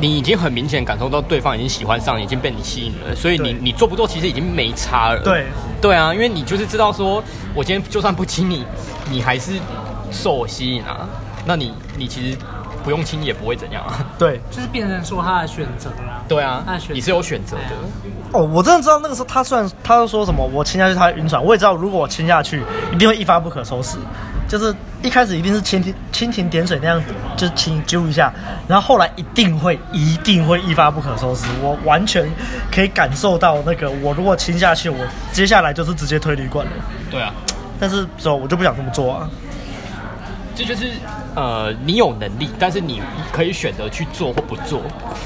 [0.00, 5.20] 你已经很明显感受到对方已经喜欢上你，已经被你吸引了，所以你你做不做其实已经没差了。
[5.20, 5.46] 对
[5.80, 7.22] 对啊，因为你就是知道说，
[7.54, 8.64] 我今天就算不亲你，
[9.10, 9.52] 你还是
[10.10, 11.08] 受我吸引啊。
[11.46, 12.38] 那你你其实
[12.82, 14.04] 不用亲也不会怎样啊。
[14.18, 16.22] 对，就是变成说他的选择啦。
[16.28, 17.74] 对啊，你是有选择的。
[18.32, 23.98] 哦，我真的知道那个时候他虽然他就说什么我亲下去他晕船，我也知道如果我亲下去一定会一发不可收拾。
[24.46, 24.74] 就是
[25.04, 27.02] 一开始一定是蜻蜓蜻蜓点水那样，
[27.36, 28.32] 就轻揪一下，
[28.66, 31.44] 然后后来一定会一定会一发不可收拾。
[31.60, 32.26] 我完全
[32.72, 34.96] 可以感受到那个，我如果亲下去，我
[35.30, 36.72] 接下来就是直接推旅馆了。
[37.10, 37.34] 对啊，
[37.78, 39.28] 但是说我就不想这么做啊。
[40.56, 40.90] 这就是
[41.34, 44.80] 呃，你有能力，但是你可以选择去做或不做。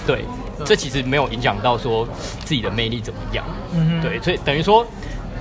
[0.05, 0.24] 对，
[0.64, 2.05] 这其实没有影响到说
[2.45, 3.45] 自己的魅力怎么样。
[3.72, 4.85] 嗯哼，对，所以等于说。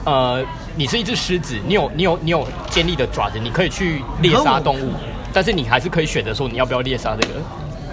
[0.06, 0.44] 呃，
[0.76, 4.94] 你是一只狮子，你有你有你有尖利的爪子，你可以去猎杀动物，
[5.34, 7.34] 但是你还是可以选择说你要不要猎杀这个。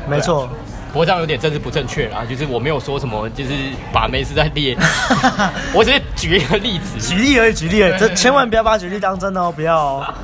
[0.09, 0.49] 没错，
[0.93, 3.53] 不过这样有点政治不正确啦，就是我没有说什么，就是
[3.93, 4.77] 把妹是在猎，
[5.75, 10.15] 我只是举一个例子，举例而已，举例而已，这千万不要把举例当真哦，不要哦。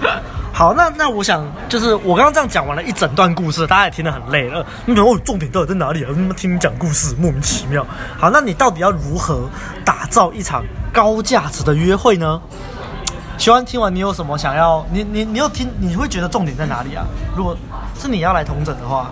[0.52, 4.64] 好，那那我想就是我刚刚这样讲完了一整段故事，大家也听得很累了。
[4.84, 6.10] 你问我重点到底在哪里啊？
[6.14, 7.86] 那么听你讲故事莫名其妙。
[8.18, 9.48] 好，那你到底要如何
[9.84, 10.64] 打造一场？
[10.92, 12.42] 高价值的约会呢？
[13.38, 14.84] 喜欢听完，你有什么想要？
[14.92, 15.70] 你你你又听？
[15.78, 17.06] 你会觉得重点在哪里啊？
[17.36, 17.56] 如果
[17.98, 19.10] 是你要来同诊的话，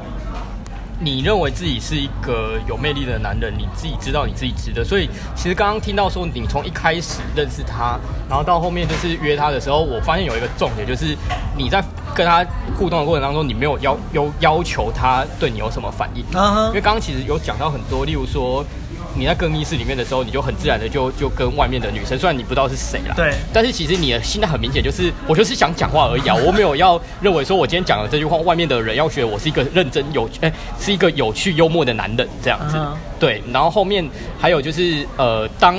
[1.01, 4.85] 你认为自己是一个有魅力的男人，你自己知道你自己值得。
[4.85, 11.17] 所以其实刚刚听到说，你从一开始认识他，然后到后面就是约他的时候，我发现有一个重点，就是
[11.57, 11.83] 你在
[12.15, 12.45] 跟他
[12.77, 16.25] 互动的过程当中，你没有要要要求他对你有什么反应。
[16.33, 16.69] Uh huh.
[16.69, 18.65] 因为刚刚其实有讲到很多，例如说。
[19.19, 32.91] 你在更衣室里面的时候，你就很自然的就就跟外面的女生，虽然你不知道是谁啦，对，但是其实你的心态很明显，就是我就是想讲话而已啊，我没有要认为说我今天讲的这句话，外面的人要觉得我是一个认真有哎、欸，是一个有趣幽默的男人这样子，uh.
[33.19, 33.43] 对。
[33.53, 34.09] 然后后面
[34.39, 35.77] 还有就是呃，当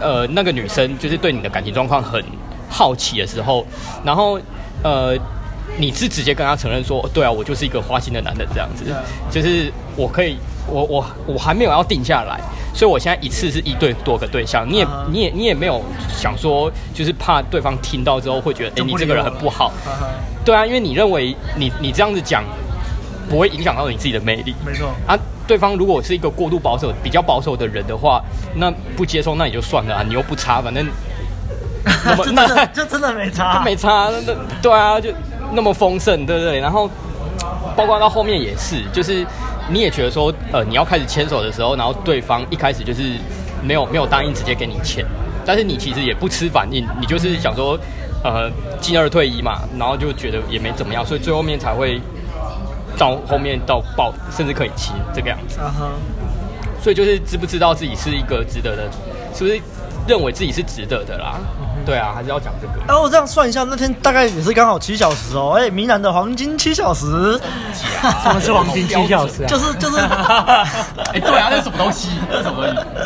[0.00, 2.24] 呃那个女生就是对你的感情状况很
[2.70, 3.66] 好奇的时候，
[4.02, 4.40] 然后
[4.82, 5.14] 呃
[5.76, 8.84] 你是直接跟她承认说，对啊，我就是一个花心的男人这样子
[9.30, 10.38] 就是我可以。
[10.68, 12.40] 我我我还没有要定下来，
[12.74, 14.68] 所以我现在一次是一对多个对象。
[14.68, 15.04] 你也、uh huh.
[15.10, 19.72] 你也你也没有想说，就是怕对方听到之后会觉得，哎、欸，你这个人很不好。
[19.86, 20.44] Uh huh.
[20.44, 22.44] 对啊，因为你认为你你这样子讲
[23.28, 24.54] 不会影响到你自己的魅力。
[24.64, 28.22] 没错啊，对方如果是一个过度保守、比较保守的人的话，
[28.56, 30.86] 那不接受那也就算了啊，你又不差，反正
[32.04, 34.10] 那么就真的就真的没差，没差。
[34.26, 35.10] 那对啊，就
[35.52, 36.58] 那么丰盛，对不对？
[36.58, 36.90] 然后。
[37.74, 39.26] 包括到后面也是，就是
[39.70, 43.12] 你也觉得说，呃，你要开始牵手的时候，然后对方一开始就是
[43.62, 45.04] 没有没有答应直接给你牵，
[45.44, 47.78] 但是你其实也不吃反应，你就是想说，
[48.24, 48.50] 呃，
[48.80, 52.00] 进二退一嘛，然后就觉得也没怎么样，所以最后面才会
[52.98, 55.60] 到后面到抱，甚至可以亲这个样子。
[55.60, 55.92] 啊哈。
[56.82, 58.90] 所以就是知不知道自己是一个值得的，
[59.32, 59.60] 是不是
[60.06, 61.34] 认为自己是值得的啦？
[61.84, 62.74] 对啊，还是要讲这个。
[62.86, 65.54] 哎、啊，我这样算一下，那天大概也是刚好七小时哦。
[65.58, 67.40] 哎，闽南的黄金七小时，
[68.22, 69.48] 什么是黄金七小时啊？
[69.48, 69.96] 就是就是，
[71.12, 72.10] 哎，对啊，那是什么东西？
[72.30, 72.62] 那是什么？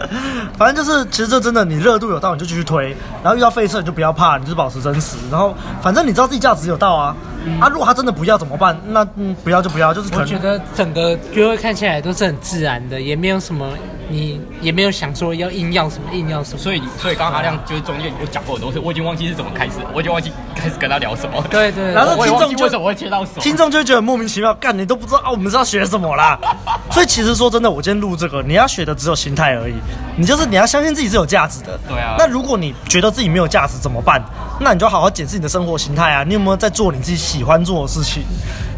[0.59, 5.17] 反正就是，其实这真的，你热度有到，你就继续推，然后遇到废车你就不要怕，你就是保持真实。
[5.31, 7.17] 然后，反正你知道自己价值有到啊。
[7.47, 8.77] 嗯、啊，如果他真的不要怎么办？
[8.89, 10.23] 那嗯，不要就不要，就是可能。
[10.23, 13.67] 我觉得整个约会看起来都是很自然的，也没有什么。
[14.09, 21.45] 你也没有想说要硬要什么硬要什么，所以所以刚刚阿亮就是中间有讲过很多次，我已经忘记是怎么开始，我已经忘记开始跟他聊什么。
[21.51, 23.33] 对对，然后听众为什么会接到手？
[23.41, 26.39] 听众就会觉得莫名其妙，干你都不知道啊，我们是要学什么啦。
[26.93, 29.75] 所以其实说真的，我今天录这个，你要学的只有心态而已，
[30.17, 31.77] 你就是你要相信自己是有价值的。
[31.89, 32.15] 对啊。
[32.17, 34.23] 那如果你觉得自己没有价值怎么办？
[34.61, 38.23] 那你就好好检视你的生活形态啊，你有没有在做你自己喜欢做的事情？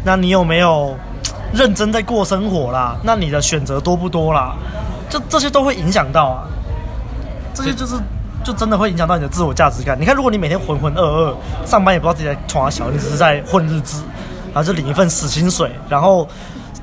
[0.03, 0.93] 那你有没有
[1.53, 2.97] 认真在过生活啦？
[3.03, 4.53] 那你的选择多不多啦？
[5.09, 6.43] 这这些都会影响到啊，
[7.53, 7.95] 这些就是
[8.43, 9.97] 就真的会影响到你的自我价值感。
[9.97, 11.33] 你看，如果你每天浑浑噩噩，
[11.65, 14.03] 上班也不知道自己在冲啥小，你只是在混日子，
[14.53, 16.27] 然后就领一份死薪水，然后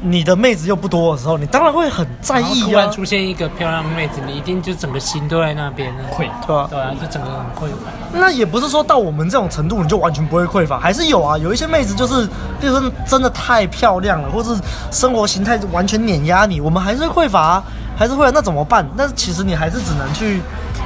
[0.01, 2.67] 你的妹子又不多的时候，你当然会很在意啊。
[2.67, 6.67] 突然出现一个漂亮的妹子，你一定就整个心都在那边了，匮对吧？
[6.71, 7.91] 对啊，就整个很匮乏。
[8.13, 11.37] 那也不是说到我们这种程度，你就完全不会匮乏，还是有啊。
[11.39, 12.27] 有一些妹子就是，
[12.61, 14.55] 比如说真的太漂亮了，或是
[14.91, 17.65] 生活形态完全碾压你，我们还是会匮乏啊。
[17.99, 18.87] 还是会，那怎么办？
[18.95, 20.43] 那其实你还是只能去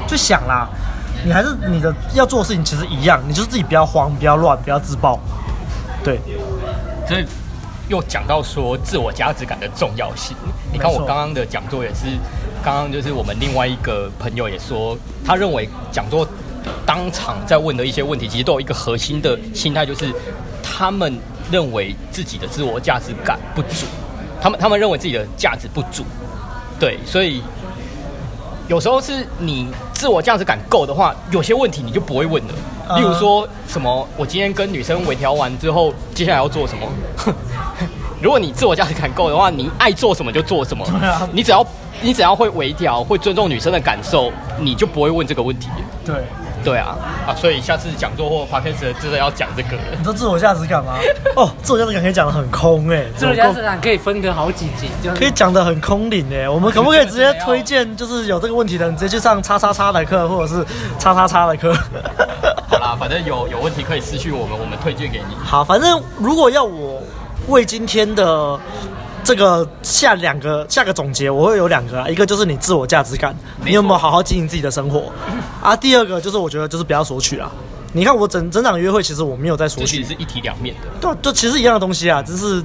[0.07, 0.69] 去想啦。
[1.25, 5.19] 你还是你的要做的事情其实一样，你就是自己不要慌，不要乱，不要自爆。
[6.05, 6.21] 对。
[7.09, 7.27] 所以
[7.91, 10.37] 又讲到说自我价值感的重要性。
[10.73, 12.07] 你看我刚刚的讲座也是，
[12.63, 16.27] 刚刚就是我们另外一个朋友也说，他认为讲座
[16.87, 20.15] 当场在问的一些问题，其实都有一个核心的心态，就是
[20.63, 21.19] 他们
[21.51, 23.87] 认为自己的自我价值感不足，
[24.41, 26.05] 他们他们认为自己的价值不足。
[26.79, 27.43] 对，所以
[28.69, 32.55] 有时候是你自我价值感够的话，有些问题你就不会问了。
[32.97, 36.87] 例如说什么，我今天跟女生微调完之后，接下来要做什么？
[38.23, 40.87] 如果你自我价值感够的话，你爱做什么就做什么。
[41.33, 41.67] 你只要
[42.03, 45.69] 你只要会微调，会尊重女生的感受，你就不会问这个问题。
[46.05, 46.15] 对。
[46.63, 46.95] 对啊，
[47.27, 49.71] 啊，所以下次讲座或 podcast 真的要讲这个。
[49.97, 50.93] 你说自我价值感吗？
[51.35, 56.49] 哦，自我价值感可以讲得很空哎、欸，自我价值感可以分隔好几集，就可以讲得很空灵哎、欸。
[56.51, 60.63] 我们可不可以直接推荐，就是有这个问题的人直接去上叉叉叉的课，或者是
[60.99, 61.75] 叉叉叉的课？
[63.01, 65.35] 反正有有问题可以私讯我们，我们推荐给你。
[65.43, 67.03] 好，反正如果要我
[67.49, 68.61] 为今天的。
[69.23, 75.13] 这个下两个下个总结，我会有两个啊，一个就是你自我价值感，你有没有好好经营自己的生活
[75.63, 75.77] 啊？
[75.77, 77.53] 第二个就是我觉得就是不要索取啊。
[77.93, 80.89] 你看我整整场约会，其实我没有在索取，是一体两面的。
[81.01, 82.65] 对，就其实一样的东西啊，只是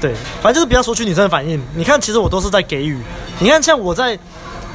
[0.00, 1.62] 对，反正就是不要索取女生的反应。
[1.74, 2.98] 你看，其实我都是在给予。
[3.38, 4.18] 你看，像我在。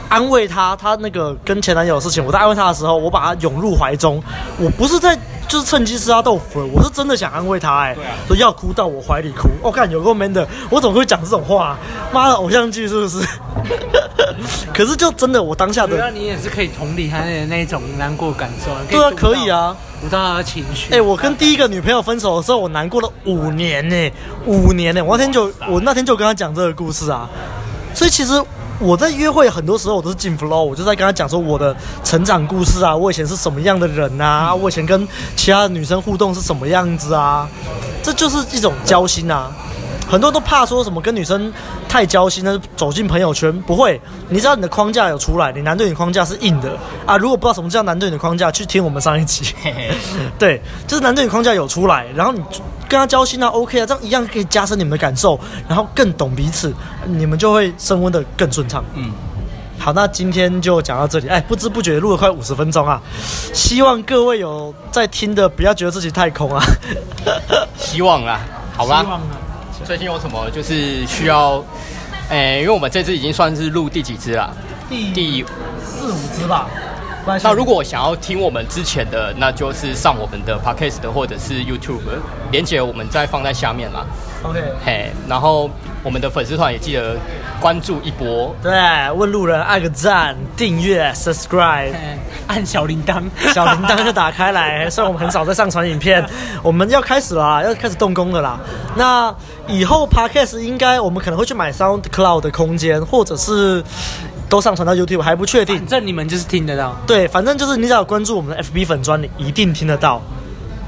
[0.10, 4.22] 安慰她，她那个跟前男友的事情，我在安慰她的时候，我把她拥入怀中，
[4.58, 7.96] 我不是在就是趁机吃她豆腐，我是真的想安慰她，哎，
[8.28, 9.50] 说要哭到我怀里哭。
[9.62, 11.78] 我、哦、看有够 man 的，我怎么会讲这种话？
[12.12, 13.26] 妈的，偶像剧是不是？
[14.74, 20.88] 可是就真的，我当下的，那你也是可以同理她的那种难过感受，对啊，可以啊，不到她的情绪。
[20.92, 24.12] 哎、欸，我跟第一个女朋友分手的时候，我难过了五年呢，
[24.46, 27.30] 五年呢，我那天就我那天就跟她讲这个故事啊，
[27.94, 28.34] 所以其实。
[28.80, 37.48] 我在约会很多时候我都是进 flow，我就在跟他讲说我的成长故事啊，我以前是什么样的人啊，我以前跟其他的女生互动是什么样子啊，
[38.02, 39.52] 这就是一种交心啊。
[40.14, 41.52] 很多人都怕说什么跟女生
[41.90, 44.00] 太交心，那走进朋友圈不会。
[44.30, 47.18] 你知道你的框架有出来，你男对女框架是硬的啊。
[47.18, 49.56] 如果不知道什么叫男对女框架，去听我们上一集。
[50.38, 52.40] 对，就是男对女框架有出来，然后你
[52.88, 56.72] 跟他交心啊，OK 啊，这样一样可以加深你们的感受，然后更懂彼此，
[57.08, 58.86] 你们就会升温的更顺畅。
[58.94, 59.12] 嗯，
[59.80, 61.28] 好，那今天就讲到这里。
[61.28, 63.02] 哎，不知不觉录了快五十分钟啊，
[63.52, 66.64] 希望各位有在听的，不要觉得自己太空啊。
[67.76, 68.40] 希望啊，
[68.78, 69.04] 好吧。
[69.84, 71.64] 最近有什么就是需要？
[72.30, 74.56] 哎、欸，因为我们这次已经算是录第几支了？
[74.90, 75.46] 第第
[75.84, 76.68] 四五支吧。
[77.44, 82.00] 那如果想要听我们之前的，那就是上我们的 Podcast 或者是 YouTube，
[82.52, 84.06] 连接我们再放在下面啦。
[84.44, 84.62] OK。
[84.86, 85.70] 嘿，然后
[86.04, 87.16] 我们的粉丝团也记得
[87.60, 88.54] 关注一波。
[88.62, 88.72] 对，
[89.16, 91.94] 问路人按个赞，订阅，subscribe，
[92.48, 93.24] 按小铃铛，
[93.54, 94.90] 小铃铛就打开来。
[94.90, 96.24] 虽然我们很少在上传影片，
[96.62, 98.60] 我们要开始了啦，要开始动工了啦。
[98.96, 99.34] 那
[99.68, 103.82] 以后 podcast 应该我们可能会去买 SoundCloud 的空间，或者是
[104.50, 105.78] 都上传到 YouTube，还不确定。
[105.78, 106.96] 反正你们就是听得到。
[107.08, 110.22] 对，反正就是你只要关注我们的 FB 粉专，你一定听得到。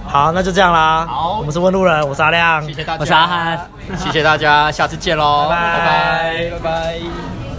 [0.08, 1.06] 好，那就这样啦。
[1.10, 6.60] 好，我们是问路人，我是阿亮，谢谢大家，我是阿汉，谢谢大家，下次见喽，拜拜，拜拜。
[6.60, 7.45] 拜拜